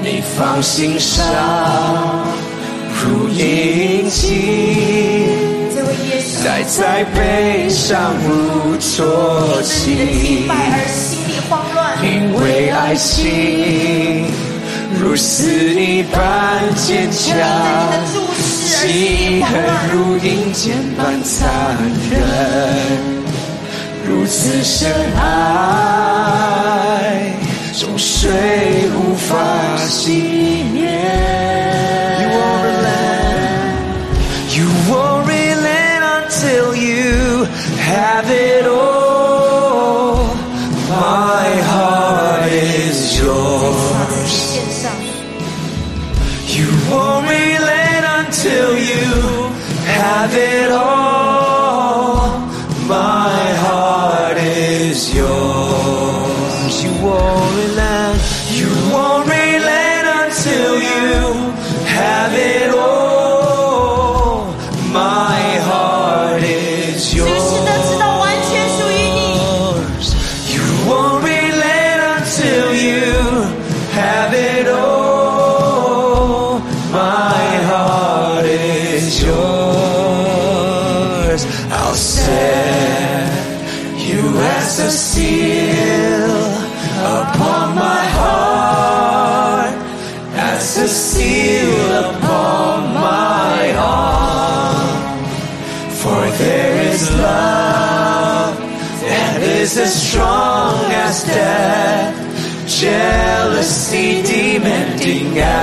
[0.04, 1.24] 你放心上，
[3.02, 5.30] 如印记，
[6.44, 10.50] 戴在背上如戳记。
[12.02, 14.26] 因为爱情
[15.00, 17.38] 如死一般坚强，
[18.82, 19.52] 记恨
[19.92, 21.78] 如银剑般残
[22.10, 22.20] 忍，
[24.08, 25.22] 如此深爱。
[27.76, 28.32] 终水
[28.96, 29.36] 无法
[29.90, 31.63] 熄灭。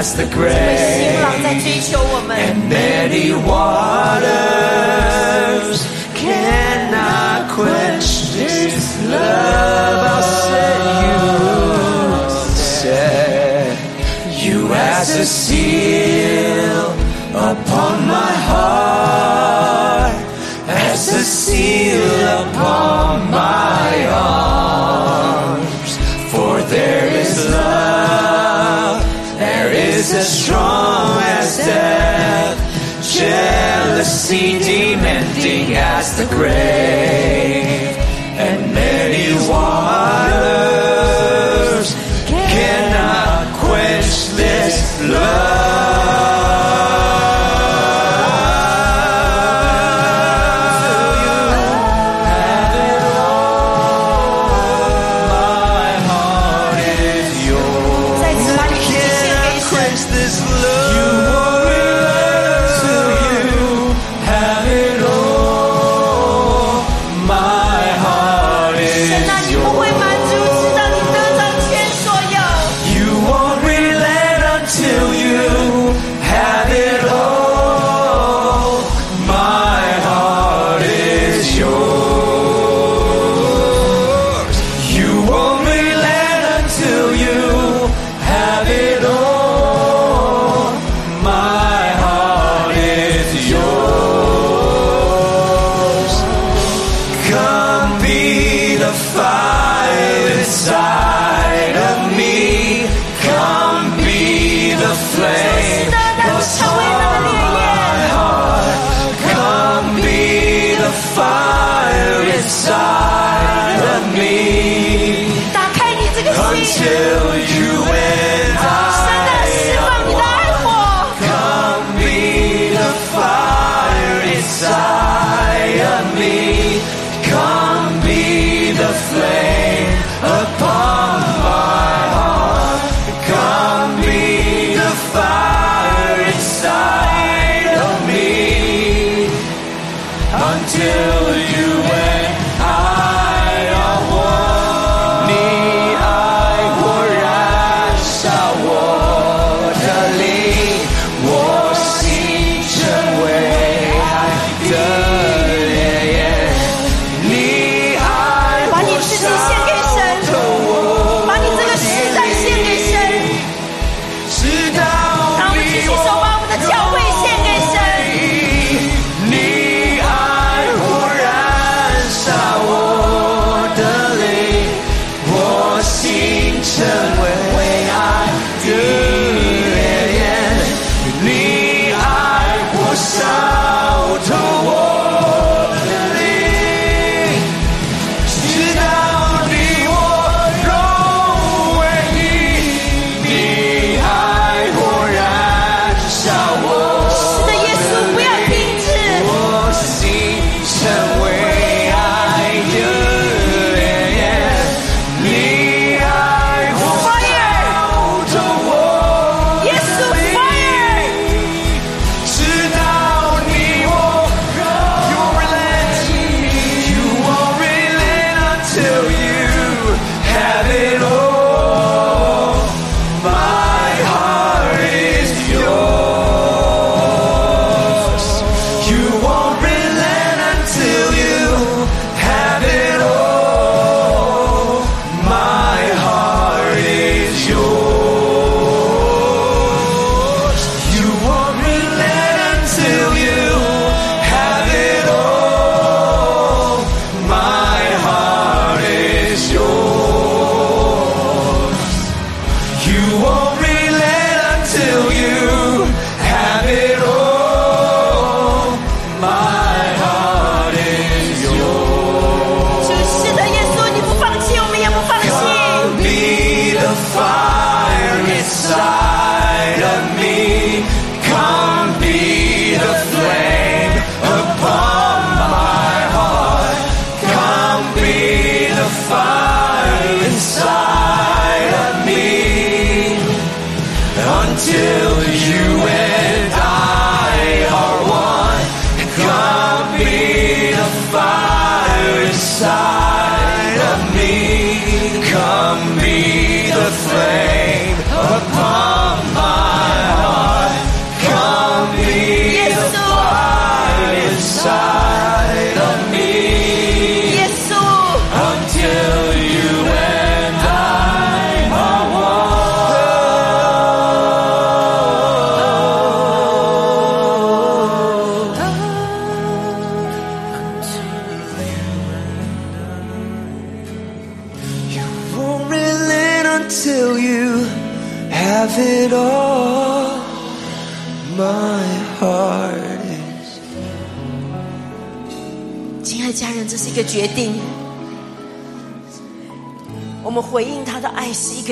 [0.01, 0.57] past the grave.
[2.31, 4.31] And many waters
[6.15, 10.07] cannot quench this love.
[10.15, 11.21] I'll set you,
[12.57, 13.77] set
[14.43, 16.85] you as a seal
[17.37, 20.15] upon my heart,
[20.69, 22.01] as a seal
[22.49, 24.60] upon my heart.
[34.31, 37.97] Jealousy demanding as the grave,
[38.39, 40.75] and many waters
[42.29, 45.60] cannot quench this love.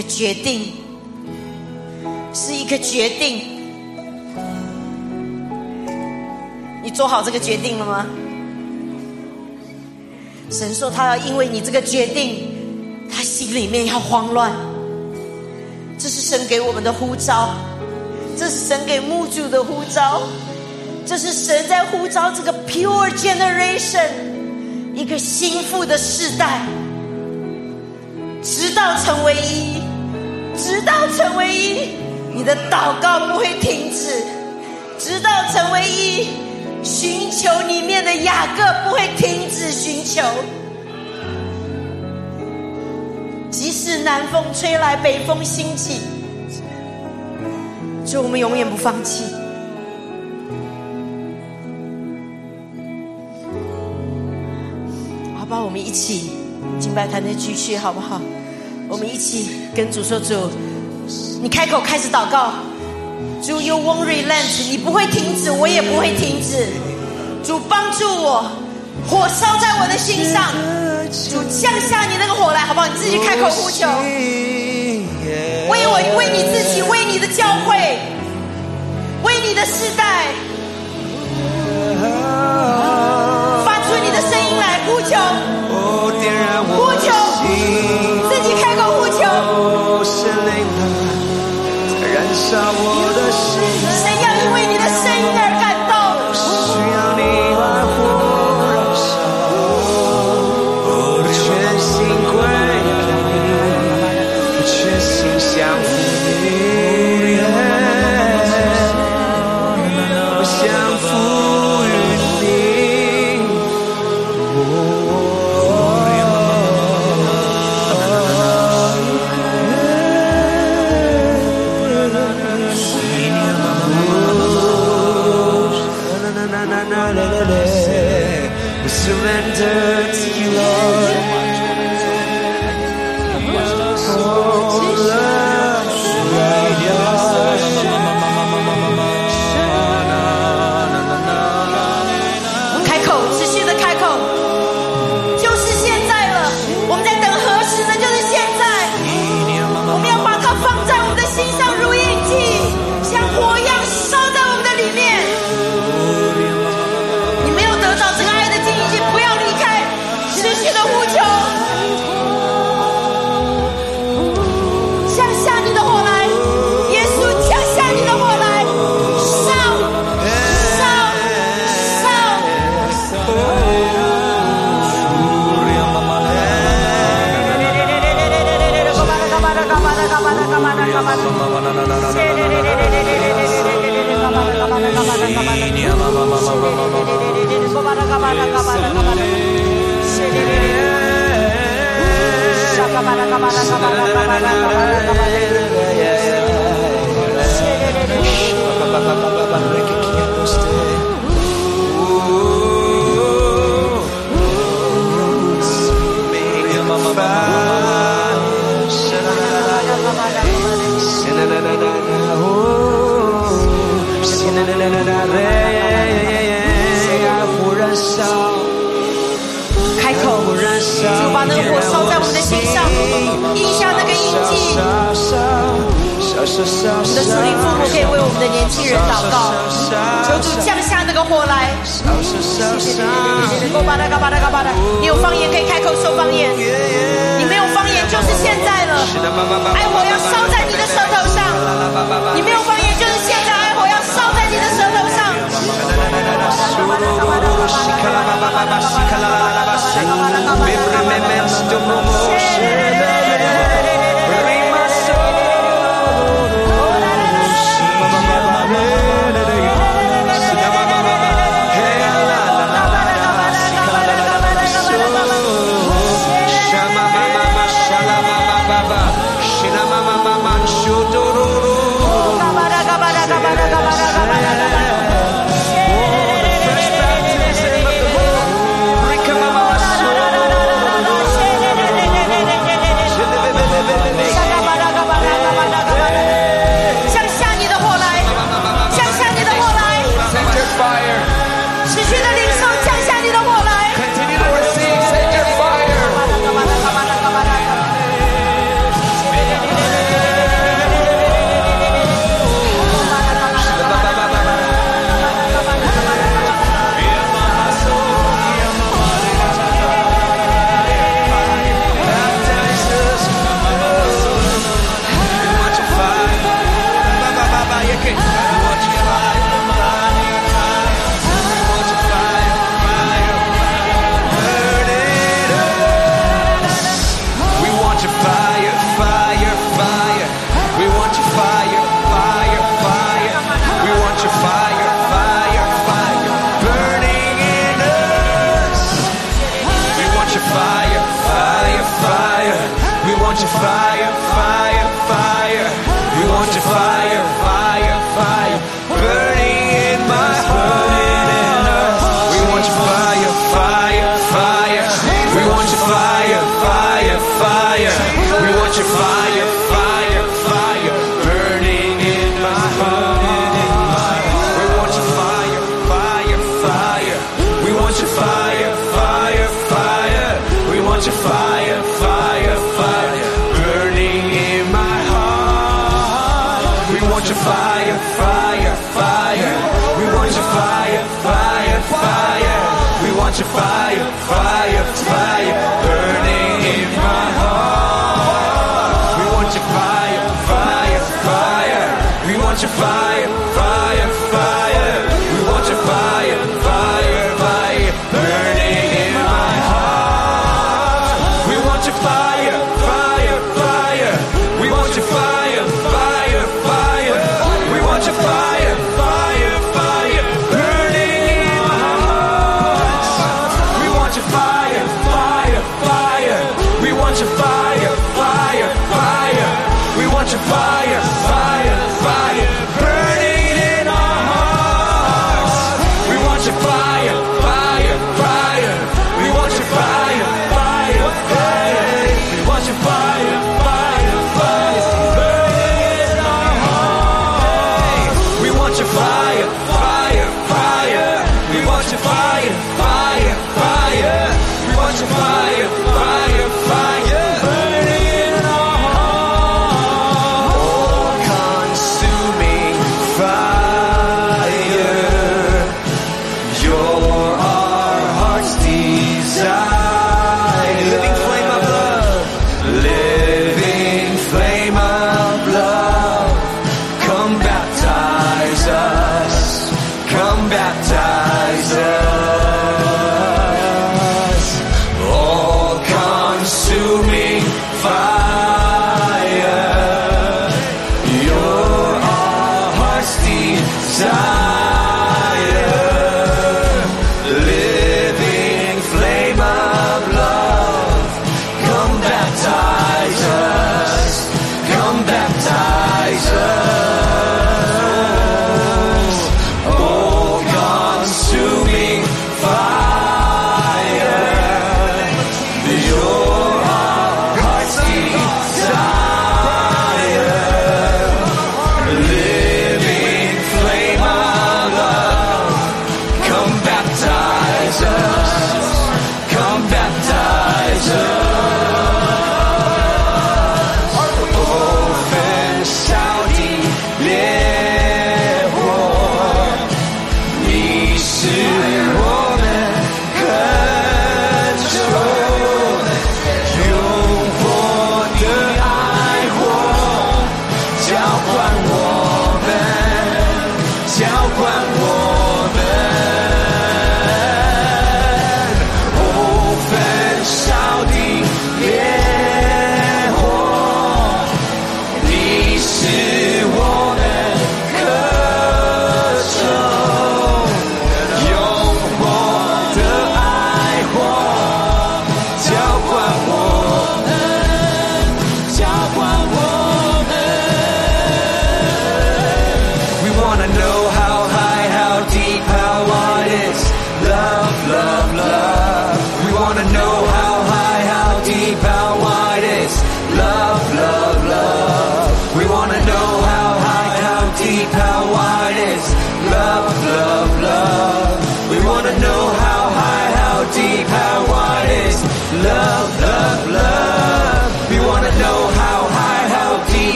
[0.00, 0.72] 个决定，
[2.32, 3.40] 是一个决定。
[6.84, 8.06] 你做好这个决定了吗？
[10.50, 12.48] 神说他要因为你这个决定，
[13.10, 14.52] 他心里面要慌乱。
[15.98, 17.50] 这是神给我们的呼召，
[18.36, 20.22] 这是神给牧主的呼召，
[21.04, 24.08] 这是神在呼召这个 pure generation，
[24.94, 26.64] 一个心腹的世代，
[28.44, 29.77] 直到成为一，
[30.58, 31.90] 直到成为一，
[32.34, 34.24] 你的祷告不会停止，
[34.98, 36.26] 直到成为一，
[36.82, 40.22] 寻求里面的雅各不会停止寻求。
[43.50, 46.00] 即使南风吹来，北风兴起，
[48.04, 49.24] 就我们永远不放弃。
[55.38, 56.32] 好吧，我们一起
[56.78, 58.20] 敬拜坛的继续，好不好？
[58.88, 60.50] 我们一起跟主说：“主，
[61.42, 62.54] 你开口开始祷告，
[63.42, 66.66] 主，You won't relent，你不会停止，我也不会停止。
[67.44, 68.50] 主帮助我，
[69.06, 70.52] 火烧在我的心上，
[71.30, 72.86] 主降下你那个火来，好不好？
[72.86, 73.86] 你自己开口呼求，
[75.68, 77.76] 为我，为你自己，为你的教会，
[79.22, 80.32] 为你的世代，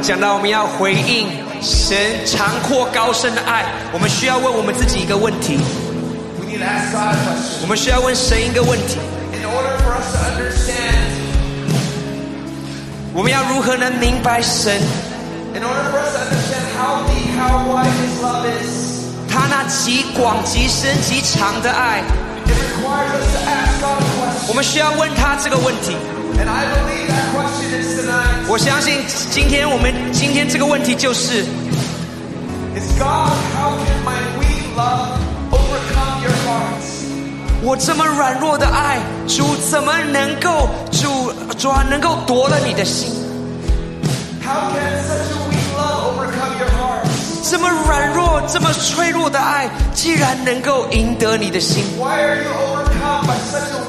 [0.00, 1.28] 们讲到我们要回应
[1.60, 1.94] 神
[2.24, 5.58] 长阔高深的爱，我们需要问我们自己一个问题.
[7.60, 8.96] 我们需要问神一个问题
[9.34, 11.04] ：In order for us to understand,
[13.12, 14.80] 我们要如何能明白神
[15.52, 22.00] in order for us to understand how deep, how wide His love is, 他那极广、极深、极长的爱
[22.46, 24.48] ？it requires us to ask question.
[24.48, 25.94] 我们需要问他这个问题。
[28.47, 28.99] 我相信
[29.31, 31.43] 今天我们今天这个问题就是：
[32.75, 35.17] Is God, how can my weak love
[35.51, 37.05] overcome your hearts?
[37.61, 43.09] 我这么软弱的爱，主怎么能够主主啊能够夺了你的心？
[44.43, 47.49] How can such a weak love overcome your hearts?
[47.49, 53.79] 这么软弱、这么脆弱的爱，既然能够赢得你的心， Why are you overcome by such a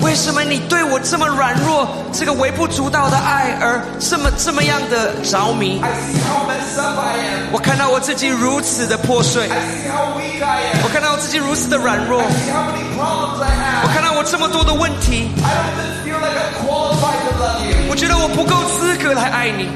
[0.00, 7.52] 为什么你对我这么软弱、这个微不足道的爱而这么这么样的着迷？I see how messed up I am.
[7.52, 10.84] 我看到我自己如此的破碎，I see how weak I am.
[10.84, 17.90] 我看到我自己如此的软弱我看到我这么多的问题，I don't even feel like I'm qualified to love you.
[17.90, 19.68] 我觉得我不够资格来爱你。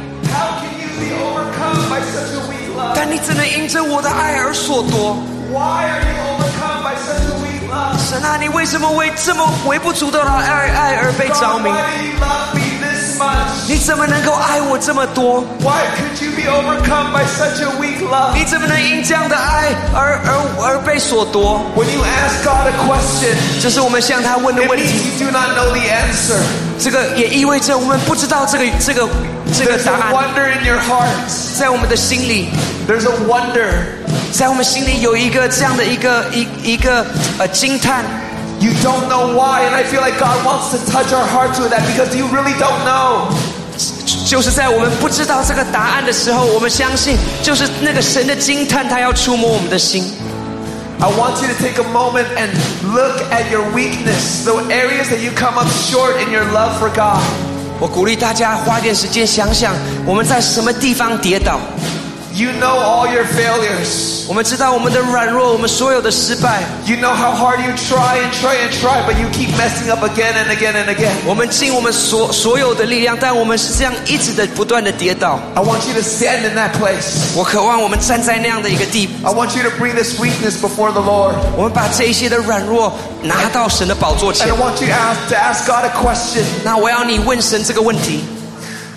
[0.96, 2.36] You overcome by such?
[2.94, 5.16] 但你怎能因着我的爱而所夺？
[7.75, 7.99] Why are you overcome by such a weak love?
[8.09, 11.69] 神啊，你为什么为这么微不足道的爱爱而被着 God, 迷？
[11.69, 13.67] why do you love me this much?
[13.67, 15.41] 你怎么能够爱我这么多？
[15.59, 18.33] Why could you be overcome by such a weak love?
[18.33, 21.61] 你怎么能因这样的爱而而而被所夺？
[21.75, 25.25] When you ask God a question, 这是我们向他问的 it 问 means 题。
[26.78, 29.08] 这个也意味着我们不知道这个这个
[29.52, 31.58] 这个答案，wonder in your hearts.
[31.58, 32.48] 在我们的心里
[32.86, 33.70] ，There's a wonder.
[34.32, 37.06] 在我们心里有一个这样的一个一一个
[37.38, 38.04] 呃惊叹。
[38.58, 41.82] You don't know why, and I feel like God wants to touch our hearts with that
[41.86, 43.28] because you really don't know.
[44.26, 50.04] 就是在我们不知道这个答案的时候，我们相信，就是那个神的惊叹，他要触摸我们的心。
[50.99, 52.51] I want you to take a moment and
[52.93, 56.89] look at your weakness, the areas that you come up short in your love for
[56.95, 57.21] God.
[57.79, 59.73] 我鼓励大家花点时间想想，
[60.05, 61.59] 我们在什么地方跌倒。
[62.35, 64.25] You know all your failures.
[64.25, 66.63] 我们知道我们的软弱，我们所有的失败。
[66.85, 70.01] You know how hard you try and try and try, but you keep messing up
[70.01, 71.11] again and again and again.
[71.25, 75.39] 我们尽我们所所有的力量，但我们是这样一直的不断的跌倒。
[75.55, 77.35] I want you to stand in that place.
[77.35, 81.33] 我渴望我们站在那样的一个地步， I want you to bring this weakness before the Lord.
[81.57, 86.45] 我们把这一些的软弱拿到神的宝座 And 前 I。want you to ask, to ask God a question.
[86.63, 88.21] 那我要你问神这个问题：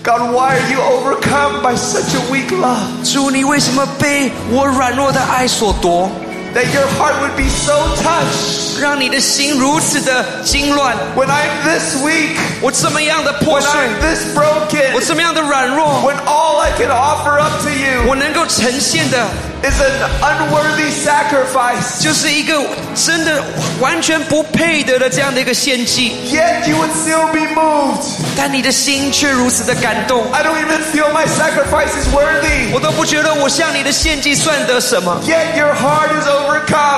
[0.02, 3.02] God, why are you overcome by such a weak love?
[3.04, 6.10] 主，你为什么被我软弱的爱所夺，
[6.54, 7.72] That your heart would be so
[8.02, 10.94] touched 让你的心如此的惊乱？
[11.16, 16.90] when I'm this weak, 我这么样的破 when 碎， I'm this broken, 我这么样的软弱， when all I can
[16.90, 19.26] offer up to you 我能够呈现的
[19.62, 22.00] is an unworthy sacrifice.
[22.02, 22.60] 就是一个
[22.94, 23.42] 真的
[23.80, 28.04] 完全不配得的这样的一个献祭， Yet you would still be moved.
[28.36, 32.72] 但你的心却如此的感动， I don't even feel my sacrifice is worthy.
[32.72, 36.26] 我都不觉得我向你的献祭算得什么， Yet your heart is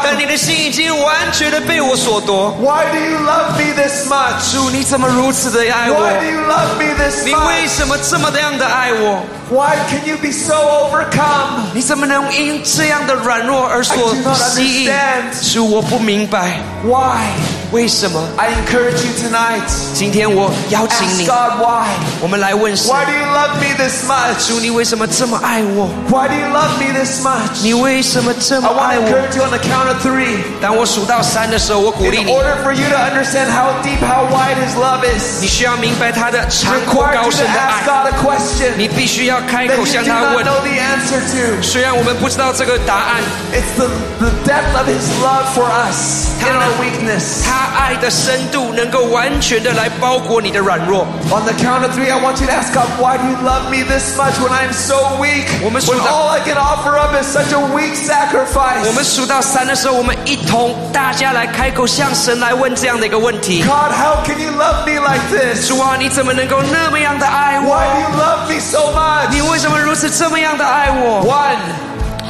[0.02, 0.16] 但 overcome.
[0.16, 2.50] 你的心已经完全的被我所夺。
[2.60, 4.52] Why do you love me this much?
[4.52, 6.24] 主，你怎么如此的爱 Why do 我？
[6.24, 7.76] you love me this 你为 much?
[7.76, 9.22] 什么这么的样的爱我？
[9.48, 11.66] Why can you be so overcome?
[11.72, 15.52] 你怎么能因 这样的软弱而所 I do not 吸引 understand.？
[15.52, 17.24] 主，我不明白 Why?
[17.72, 18.22] 为什么。
[18.36, 19.60] I encourage you tonight.
[19.92, 21.88] 今天我邀请 Ask 你， God why.
[22.20, 24.46] 我们来问神： Why do you love me this much?
[24.48, 25.88] 主，你为什么这么爱我？
[26.08, 27.62] Why do you love me this much?
[27.62, 29.08] 你为什么这 I 么 want 爱 to 我？
[29.08, 30.38] encourage you on the count of three.
[30.62, 35.40] 当我数到三的时候，我鼓励 In 你， order for you to understand how deep, how wide His love is,
[35.42, 39.78] 你需要明白他的长阔 requires 高 you 深 to 的 ask 爱， God a question 你必须要开 that 口
[39.82, 40.46] you 向 do 他 not 问。
[40.46, 41.60] know the answer to.
[41.62, 43.22] 虽然我们不知道 这个答案，
[43.52, 43.88] It's the,
[44.18, 47.44] the depth of His love for us in our weakness.
[47.44, 51.06] 他爱的深度能够完全的来包裹你的软弱。
[51.30, 53.70] On the count of three, I want you to ask God, why do you love
[53.70, 55.44] me this much when I'm so weak?
[55.62, 58.86] 我们数 When 到- all I can offer up is such a weak sacrifice.
[58.86, 65.68] 我们数到三的时候，我们一同大家来开口向神来问这样的一个问题： God, how can you love me like this?
[65.68, 68.00] 主啊，你怎么能够那么样的爱 Why do 我？
[68.00, 69.28] you love me so much?
[69.30, 71.22] 你为什么如此这么样的爱我？
[71.26, 71.56] One,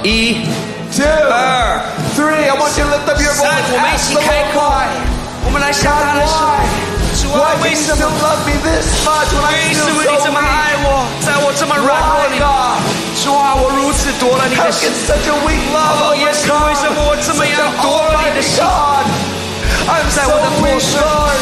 [0.02, 0.44] 一、
[0.94, 1.80] two, 二、
[2.14, 2.48] three.
[2.48, 3.72] I want you to lift up your 三 voice.
[3.72, 4.86] 我们一 Ask 起 the 开 Lord 口 why.
[5.46, 6.64] 我们来向 God, 他来说： why?
[7.16, 8.16] 主 Why 啊， can 为 you 什 still 么？
[8.20, 10.46] love me this much when 为 I 什 feel 么你 so 这么 weak?
[10.46, 10.86] 爱我？
[11.24, 12.78] 在我这么软弱 Why, 里， God?
[13.24, 14.90] 主啊，我如此夺了你 How 的 can 心。
[15.08, 18.62] such a weak love 哦，耶稣，为什么我这么样 Such an 夺了你的 almighty 心？
[18.62, 19.06] God?
[19.88, 21.40] I'm 在 so 我的破 weak, 碎 Lord.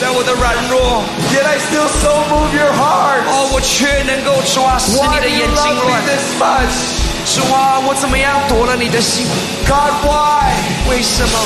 [0.00, 3.22] 在我 我的软弱， Yet I still so move your heart.
[3.30, 7.05] 哦，我却能够抓使你 Why 的 do 眼 you 睛 love me 乱。
[7.27, 9.27] 实话，我怎么样夺了你的心
[9.67, 10.47] ？God, why?
[10.89, 11.37] 为什么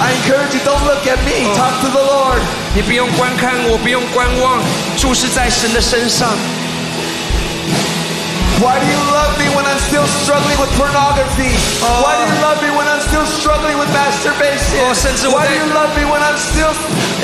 [0.00, 1.46] ？I encourage you, don't look at me.
[1.54, 2.40] Talk to the Lord.
[2.74, 4.60] 你不用观看我，不用观望，
[4.98, 6.28] 注视在神的身上。
[8.61, 11.51] Why do you love me when I'm still struggling with pornography?
[11.83, 12.03] Oh.
[12.07, 14.79] Why do you love me when I'm still struggling with masturbation?
[14.87, 16.71] Oh, 甚至我 Why 在- do you love me when I'm still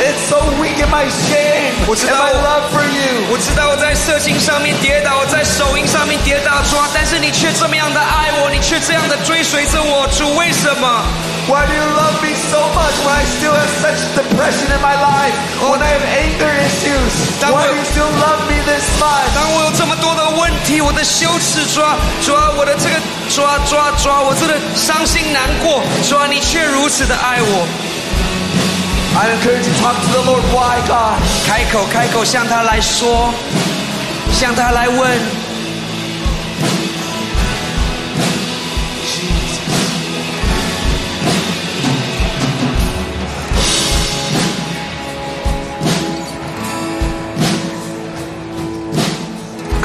[0.02, 3.32] it's so weak in my shame 我知 and 道 my 我- love for you?
[3.32, 10.88] 我知道我在色情上面跌倒，我在手淫上面跌倒，主啊，但是你却这么样的爱我，你却这样的追随着我，主，为什么？
[11.48, 14.94] Why do you love me so much when I still have such depression in my
[15.00, 15.34] life?
[15.64, 17.14] When I have anger issues?
[17.42, 19.32] That Why do will- you still love me this much?
[19.34, 22.95] 当我有这么多的问题，我的 羞耻，主啊，主啊，我的这个，
[23.29, 27.67] 主啊，主啊，主啊，我真的伤心难过，主啊，你却如此的爱我。
[29.19, 30.43] I encourage you to talk to the Lord.
[30.55, 31.19] Why, God?
[31.45, 33.35] 开口，开口向他来说，
[34.33, 35.46] 向他来问。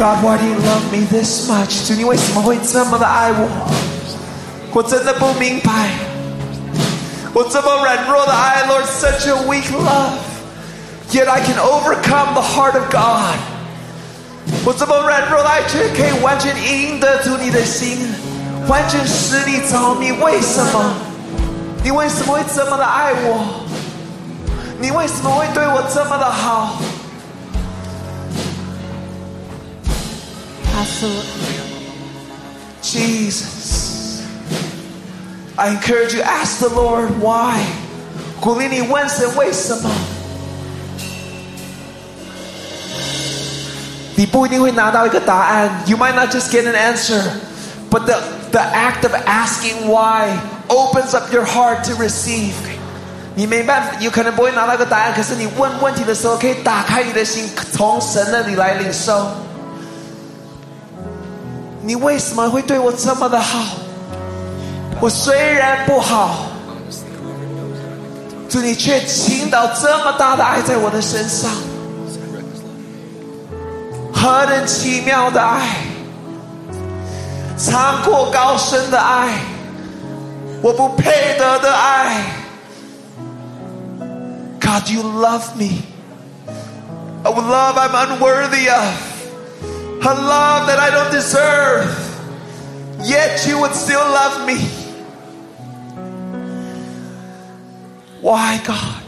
[0.02, 1.86] God, why do you love me this much?
[1.86, 3.48] 主，你为什么会这么的爱我？
[4.74, 5.90] 我真的不明白。
[7.36, 10.18] 我这么软弱的爱，Lord, such a weak love.
[11.12, 13.38] Yet I can overcome the heart of God.
[14.66, 18.12] 我这么软弱的爱，却可以完全赢得住你的心，
[18.68, 20.12] 完全使你着迷。
[20.14, 20.96] 为什么？
[21.84, 23.46] 你为什么会这么的爱我？
[24.80, 26.80] 你为什么会对我这么的好？
[30.71, 31.09] 他说
[32.83, 34.23] Jesus.
[35.57, 37.59] I encourage you, ask the Lord why.
[38.41, 39.91] 鼓励你问神为什么。
[44.15, 45.83] 你不一定会拿到一个答案。
[45.87, 47.23] You might not just get an answer,
[47.91, 48.21] but the
[48.53, 52.53] the act of asking why opens up your heart to receive.
[53.35, 59.27] 你没办法，有可能不会拿到一个答案，可是你问问题的时候，可以打开你的心，从神那里来领受。
[61.84, 63.60] 你为什么会对我这么的好？
[65.00, 66.46] 我虽然不好，
[68.48, 71.50] 主你却倾倒这么大的爱在我的身上，
[74.14, 75.60] 何等奇妙的爱，
[77.58, 79.40] 长过高深的爱，
[80.62, 82.24] 我不配得的爱。
[84.60, 85.82] God, you love me.
[87.24, 89.11] A love I'm unworthy of.
[90.04, 91.86] A love that I don't deserve.
[93.04, 94.58] Yet you would still love me.
[98.20, 99.02] Why, God?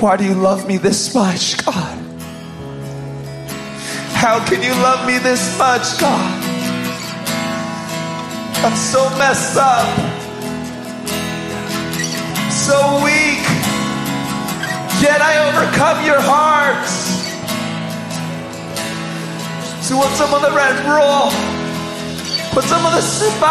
[0.00, 2.03] Why do you love me this much, God?
[4.23, 6.35] How can you love me this much, God?
[8.61, 9.87] I'm so messed up,
[12.51, 13.39] so weak,
[14.99, 16.85] yet I overcome your heart.
[19.81, 21.31] 是我这么的软弱，
[22.53, 23.47] 我这么的失败，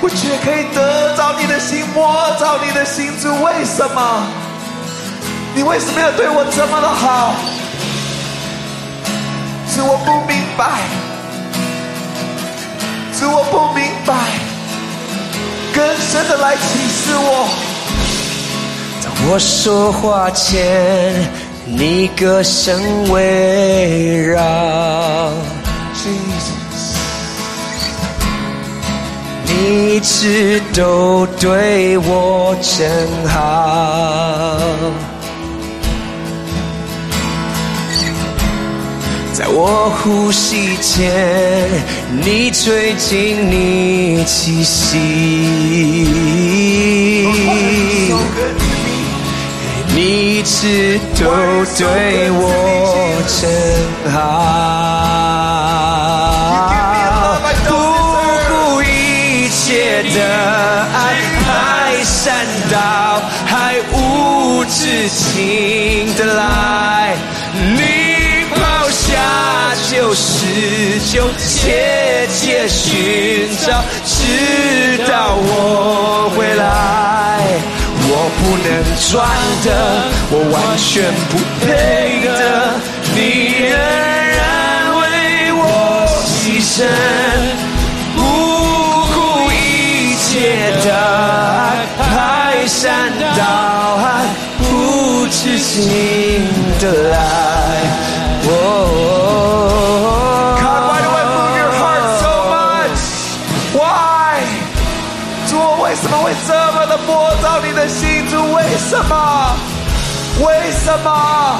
[0.00, 3.12] 我却可以得着你的心，摸着你的心。
[3.20, 4.26] 主，为什么？
[5.54, 7.34] 你为什么要对我这么的好？
[9.77, 10.81] 主，我不明白。
[13.13, 14.15] 是，我不明白。
[15.71, 17.47] 更深的来启示我。
[19.03, 21.13] 当我说话前，
[21.65, 25.31] 你歌声围绕
[29.45, 34.57] 你一直都对我真好。
[39.37, 41.13] 在我呼吸前，
[42.09, 44.97] 你吹进你气息。
[49.93, 51.21] 你一直都
[51.77, 52.41] 对我
[53.27, 53.47] 真
[54.11, 54.17] 好，
[57.43, 57.71] 不顾
[58.81, 60.17] 一切的
[60.95, 60.97] 爱，
[61.45, 61.47] 排
[62.03, 62.17] 山
[62.71, 62.75] 倒
[63.45, 63.53] 海，
[63.93, 63.95] 无
[64.65, 66.96] 止境的来，
[71.11, 76.65] 就切切寻找，直到我回来。
[78.09, 78.67] 我不能
[79.09, 79.25] 赚
[79.63, 79.67] 的，
[80.29, 80.85] 我完全
[81.29, 81.31] 不
[81.65, 81.65] 配
[82.23, 82.29] 的，
[83.15, 83.17] 你
[83.63, 84.39] 仍然
[84.99, 85.01] 为
[85.53, 85.61] 我
[86.25, 86.75] 牺牲，
[88.15, 88.17] 不
[89.13, 89.17] 顾
[89.51, 89.55] 一
[90.17, 90.27] 切
[90.85, 90.87] 的
[91.57, 92.03] 爱排
[92.67, 92.77] 山
[93.37, 93.41] 倒
[93.97, 94.05] 海，
[94.57, 94.61] 不
[95.27, 95.79] 止境
[96.81, 97.15] 的来。
[108.89, 109.55] 什么？
[110.39, 111.59] 为什么？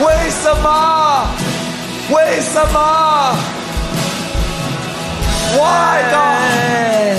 [0.00, 1.26] 为什么？
[2.10, 2.76] 为什么
[5.56, 7.18] ？Why God？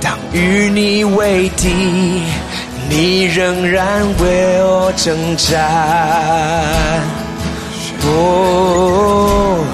[0.00, 2.22] 当与你为敌，
[2.88, 5.60] 你仍然为我征战。
[8.06, 9.64] 哦，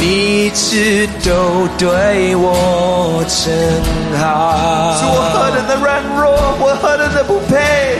[0.00, 3.82] 你一直都对我真
[4.18, 4.96] 好。
[4.96, 6.20] 是我何等的软弱，
[6.60, 7.98] 我何等的不配。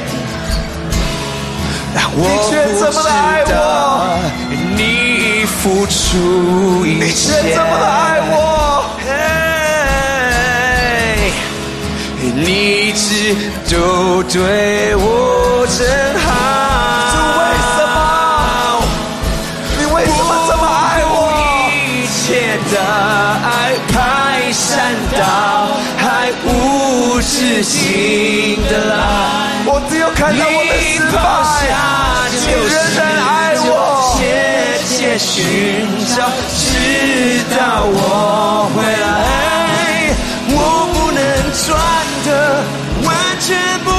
[2.14, 3.50] 你却这么的爱我，
[4.76, 8.34] 你付出一切，你却这么的爱我。
[12.34, 13.34] 你一直
[13.68, 15.80] 都对我真
[16.20, 16.67] 好。
[27.58, 29.66] 无止境的爱。
[29.66, 31.18] 我只有看到我的失败，
[32.30, 34.18] 你仍然爱我，切
[34.86, 35.34] 切寻
[36.14, 36.62] 找，直
[37.56, 39.10] 到我回来。
[40.50, 40.54] 我
[40.94, 41.18] 不能
[41.66, 41.66] 转
[42.24, 42.30] 的，
[43.04, 43.10] 完
[43.40, 43.48] 全
[43.82, 43.90] 不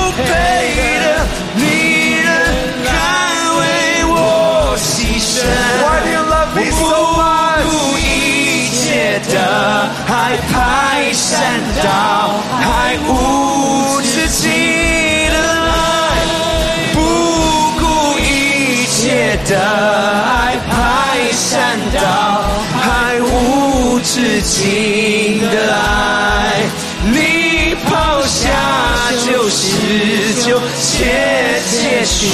[32.20, 32.28] 寻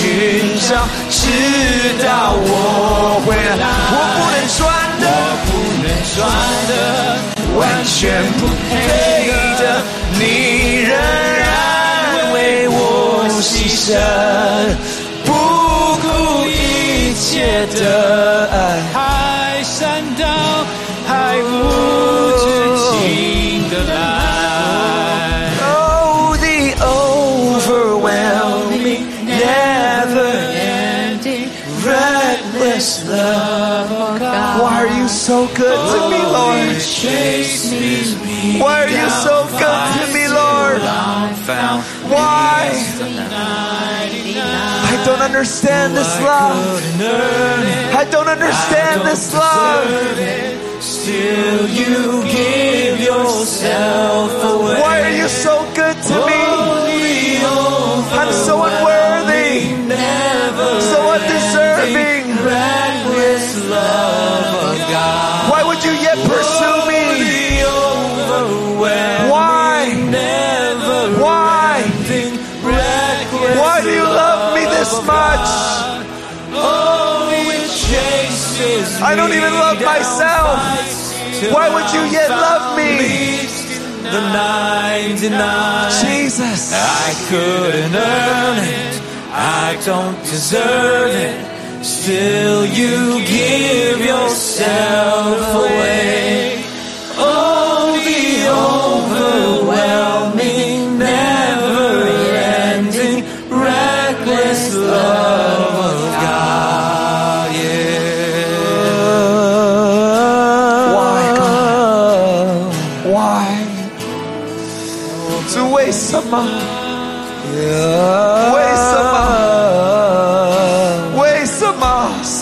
[0.67, 0.69] 找，
[1.11, 1.21] 直
[2.03, 3.65] 到我回来。
[3.93, 4.57] 我不能算
[4.99, 5.05] 的，
[5.45, 5.47] 不
[5.83, 5.85] 能
[6.15, 6.17] 赚
[6.69, 6.73] 的，
[7.59, 7.93] 完全
[8.39, 8.73] 不配
[9.61, 9.63] 的，
[10.17, 10.21] 你
[10.81, 10.89] 仍
[11.37, 11.45] 然
[12.33, 12.35] 为
[12.67, 12.73] 我
[13.41, 13.93] 牺牲，
[15.23, 15.29] 不
[16.01, 16.05] 顾
[16.47, 17.23] 一切
[17.79, 17.79] 的
[18.51, 18.53] 爱。
[18.91, 18.95] 排
[19.63, 20.25] 山倒
[35.25, 36.77] so good to me, Lord?
[38.61, 40.81] Why are you so good to me, Lord?
[42.13, 42.69] Why?
[44.85, 46.79] I don't understand this love.
[47.01, 50.83] I don't understand this love.
[50.83, 54.79] Still, you give yourself away.
[54.79, 56.94] Why are you so good to me?
[79.15, 80.59] I don't even love myself.
[81.53, 83.47] Why would you yet love me?
[84.11, 86.73] The 99 Jesus.
[86.75, 89.01] I couldn't earn it.
[89.31, 91.85] I don't deserve it.
[91.85, 96.44] Still, you give yourself away.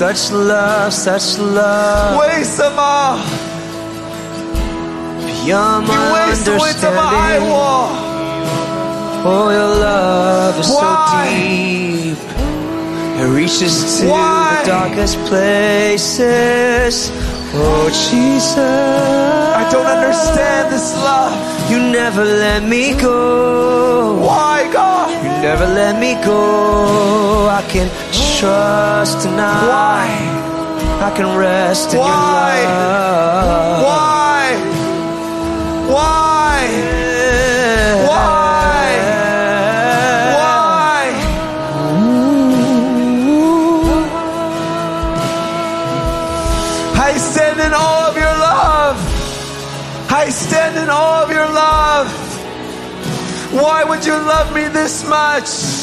[0.02, 2.18] ？Such love, such love.
[2.20, 3.18] 为什么？
[5.26, 7.88] Beyond 你为什么会这么爱我？
[9.24, 10.78] Oh, your love is Why?
[10.78, 10.86] so
[11.24, 12.18] deep.
[13.20, 14.62] It reaches to Why?
[14.62, 17.10] the darkest places.
[17.54, 18.56] Oh, Jesus.
[18.56, 21.32] I don't understand this love.
[21.70, 24.16] You never let me go.
[24.20, 25.10] Why, God?
[25.24, 27.48] You never let me go.
[27.48, 27.88] I can
[28.43, 29.67] trust tonight.
[29.71, 30.03] Why?
[31.07, 32.59] I can rest in Why?
[32.59, 33.83] your love.
[33.87, 34.43] Why?
[35.95, 36.55] Why?
[36.67, 38.07] Yeah.
[38.09, 38.83] Why?
[40.39, 41.01] Why?
[43.31, 43.87] Ooh.
[47.07, 48.97] I stand in all of your love.
[50.11, 52.07] I stand in all of your love.
[53.53, 55.82] Why would you love me this much?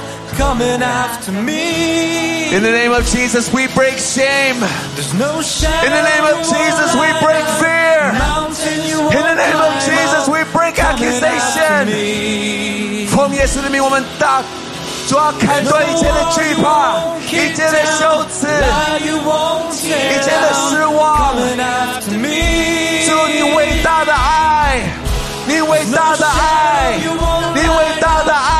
[0.40, 2.54] coming after me.
[2.54, 4.60] In the name of Jesus, we break shame.
[4.94, 8.12] There's no shadow In the name of you Jesus, won't we light break up, fear.
[8.18, 11.86] mountain you In the won't name of climb Jesus, up, we break coming after accusation.
[11.86, 13.06] me.
[13.08, 14.42] 奉耶稣的名，我们大
[15.08, 16.98] 主要砍断一切的惧怕，
[17.30, 18.46] 一切的羞耻，
[19.00, 19.86] 一
[20.22, 21.34] 切的失望。
[23.06, 24.82] 主，你伟大的爱，
[25.46, 26.98] 你伟大的爱，
[27.54, 28.59] 你伟大的爱，你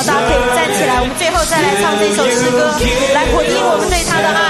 [0.00, 2.72] 大家可以站起来，我们最后再来唱这首诗歌，
[3.12, 4.49] 来回应我们对他的爱。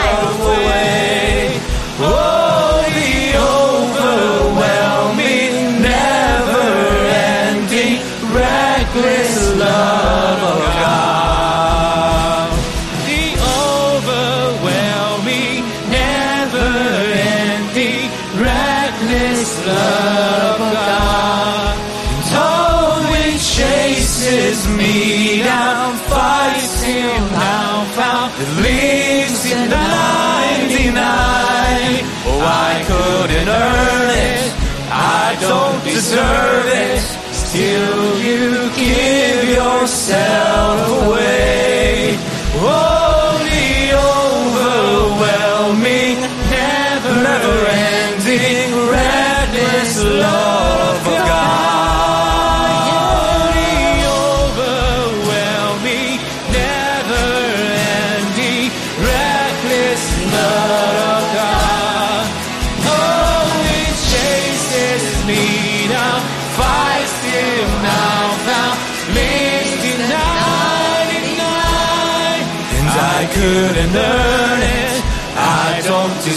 [37.54, 37.56] It.
[37.56, 42.16] Still, you give yourself away.
[42.62, 42.99] Oh,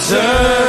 [0.03, 0.62] deserve.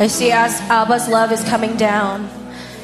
[0.00, 2.28] I see as Abba's love is coming down,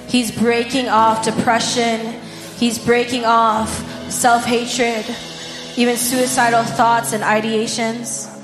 [0.09, 2.15] He's breaking off depression,
[2.59, 3.69] He's breaking off
[4.11, 5.05] self hatred,
[5.77, 8.29] even suicidal thoughts and ideations.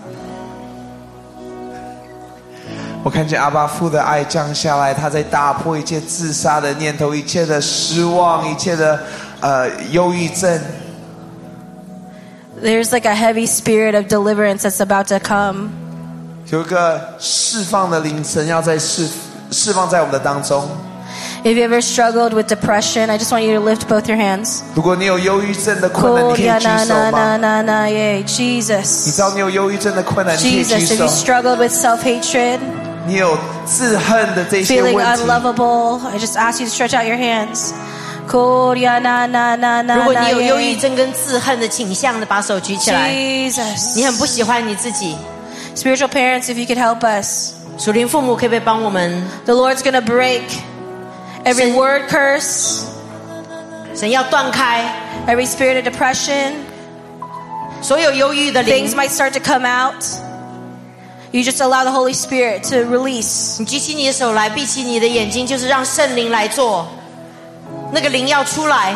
[3.04, 9.00] 我看见阿巴父的爱降下来，他在打破一切自杀的念头，一切的失望，一切的
[9.40, 10.60] 呃忧郁症。
[12.60, 15.70] There's like a heavy spirit of deliverance that's about to come.
[16.52, 19.08] 有一个释放的灵神要在释
[19.50, 20.68] 释放在我们的当中。
[21.44, 24.60] If you ever struggled with depression, I just want you to lift both your hands.
[24.74, 27.38] 如果你有忧郁症的困难，你可以 Kodia 举 na 手 na na 吗？
[27.38, 28.16] na na yay.
[28.18, 29.12] 你 Jesus.
[29.12, 32.58] 知道你有忧郁症的困难，你可以举 Jesus, if 手 you。struggled with self hatred,
[33.06, 37.72] 你有自恨的这些 feeling 问题， unlovable, I just ask you to stretch out your hands.
[38.28, 40.80] Kodia na na na na 如果 na 你有忧郁 yay.
[40.80, 43.10] 症跟自恨的倾向的，把手举起来。
[43.10, 43.94] Jesus.
[43.94, 45.16] 你很不喜欢你自己，
[45.74, 47.52] Spiritual parents, if you could help us.
[47.78, 49.22] 属灵父母可不可以帮我们？
[49.44, 50.42] The Lord's going to break
[51.44, 52.82] every Sin- word curse,
[53.94, 54.84] 神要断开
[55.26, 56.54] every spirit of depression.
[57.80, 60.04] 所有忧郁的灵 Things。might start to come out.
[61.30, 63.56] You just allow the Holy Spirit to release.
[63.58, 66.88] 你举起你的手来，闭起你的眼睛，就是让圣灵来做。
[67.92, 68.94] 那个灵要出来，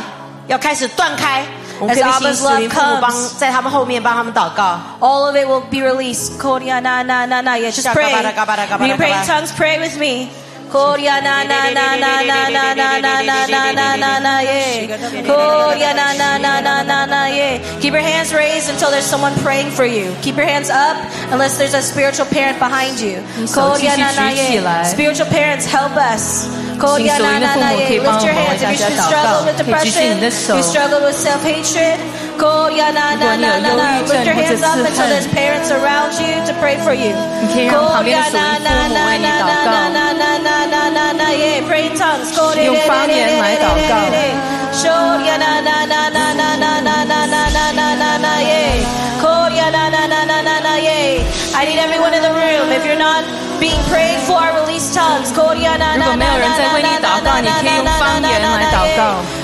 [0.48, 1.44] 要开始断开。
[1.80, 4.80] 我们可以 As 请 Abba's 属灵 love 父母帮 comes 在他们后面帮他们祷告。
[5.00, 6.38] All of it will be released.
[6.38, 7.56] Korea na na na na.
[7.56, 8.12] Yeah, just pray.
[8.12, 9.52] You pray in tongues.
[9.52, 10.30] Pray with me.
[10.72, 14.88] Korea na na na na na na na na na na na na na yeah.
[15.20, 17.60] Korea na na na na na na yeah.
[17.80, 20.16] Keep your hands raised until there's someone praying for you.
[20.22, 20.96] Keep your hands up
[21.30, 23.20] unless there's a spiritual parent behind you.
[23.52, 24.84] Korea na na yeah.
[24.84, 26.48] Spiritual parents help us.
[26.77, 30.55] 心属灵的父母可以帮我们为大家祷告，可以举起你的手。
[30.55, 30.61] 如
[32.37, 34.63] 果你有忧郁症或者自
[34.93, 35.09] 恨，
[37.41, 39.73] 你可以让旁边的属灵父母为你祷告，
[42.63, 43.91] 用方言来祷告。
[51.57, 52.69] I need everyone in the room.
[52.71, 53.23] If you're not
[53.59, 54.45] being prayed for,
[55.37, 59.36] 如果没有人在为你祷告，你可以用方言来祷告。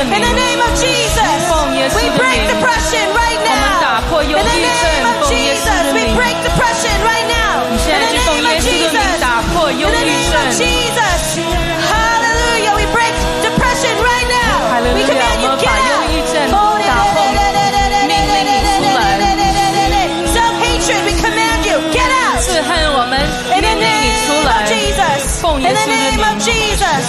[0.00, 1.28] In the name of Jesus,
[1.92, 4.00] we break depression right now.
[4.32, 7.68] In the name of Jesus, we break depression right now.
[7.68, 8.96] In the name of Jesus,
[9.76, 11.20] in the name of Jesus.
[11.92, 13.12] Hallelujah, we break
[13.44, 14.56] depression right now.
[14.96, 16.08] We command you get out.
[20.32, 22.40] Self-hatred, we command you get out.
[23.52, 25.44] In the name of Jesus.
[25.44, 27.04] In the name of Jesus.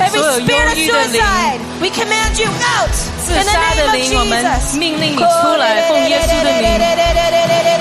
[0.00, 2.94] every 所有 spirit of 忧郁的灵 suicide, we command you out.
[3.24, 4.76] 自 In the 杀 name 的 of 灵，我们 Jesus.
[4.76, 5.24] 命令你出
[5.58, 7.77] 来，奉耶稣的名。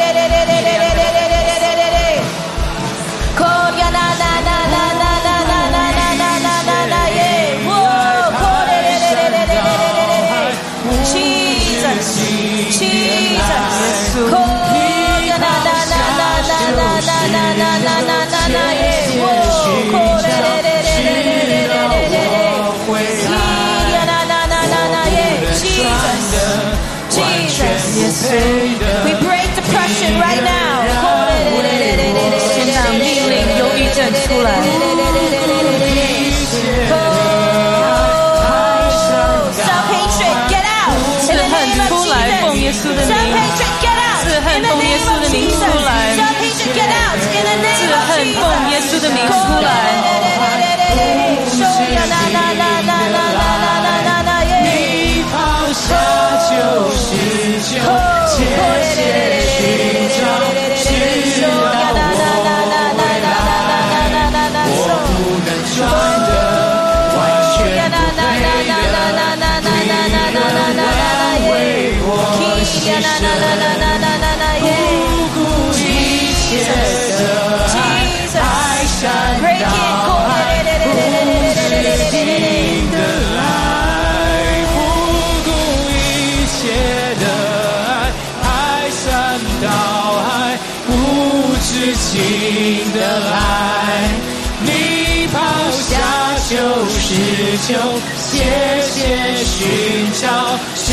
[100.89, 100.93] 直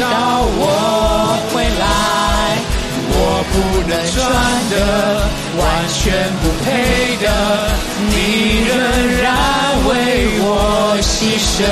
[0.00, 0.06] 到
[0.56, 0.62] 我
[1.52, 1.84] 回来。
[3.16, 3.18] 我
[3.50, 3.54] 不
[3.88, 4.16] 能穿
[4.70, 4.74] 的，
[5.58, 5.62] 完
[5.92, 6.02] 全
[6.40, 6.66] 不配
[7.22, 7.26] 的，
[8.10, 8.12] 你
[8.66, 8.70] 仍
[9.22, 9.24] 然
[9.88, 9.92] 为
[10.40, 10.46] 我
[11.02, 11.62] 牺牲，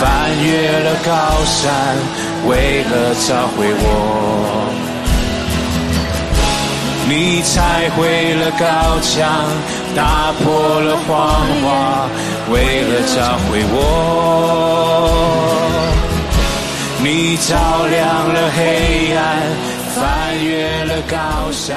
[0.00, 0.08] 翻
[0.42, 1.12] 越了高
[1.44, 1.68] 山，
[2.48, 3.84] 为了找回我。
[7.06, 9.20] 你拆毁了高墙，
[9.94, 11.10] 打破了谎
[11.60, 12.08] 话，
[12.50, 13.76] 为了找回我。
[17.02, 17.50] 你照
[17.90, 18.00] 亮
[18.32, 18.58] 了黑
[19.14, 19.20] 暗，
[19.94, 19.98] 翻
[20.42, 21.76] 越了高山。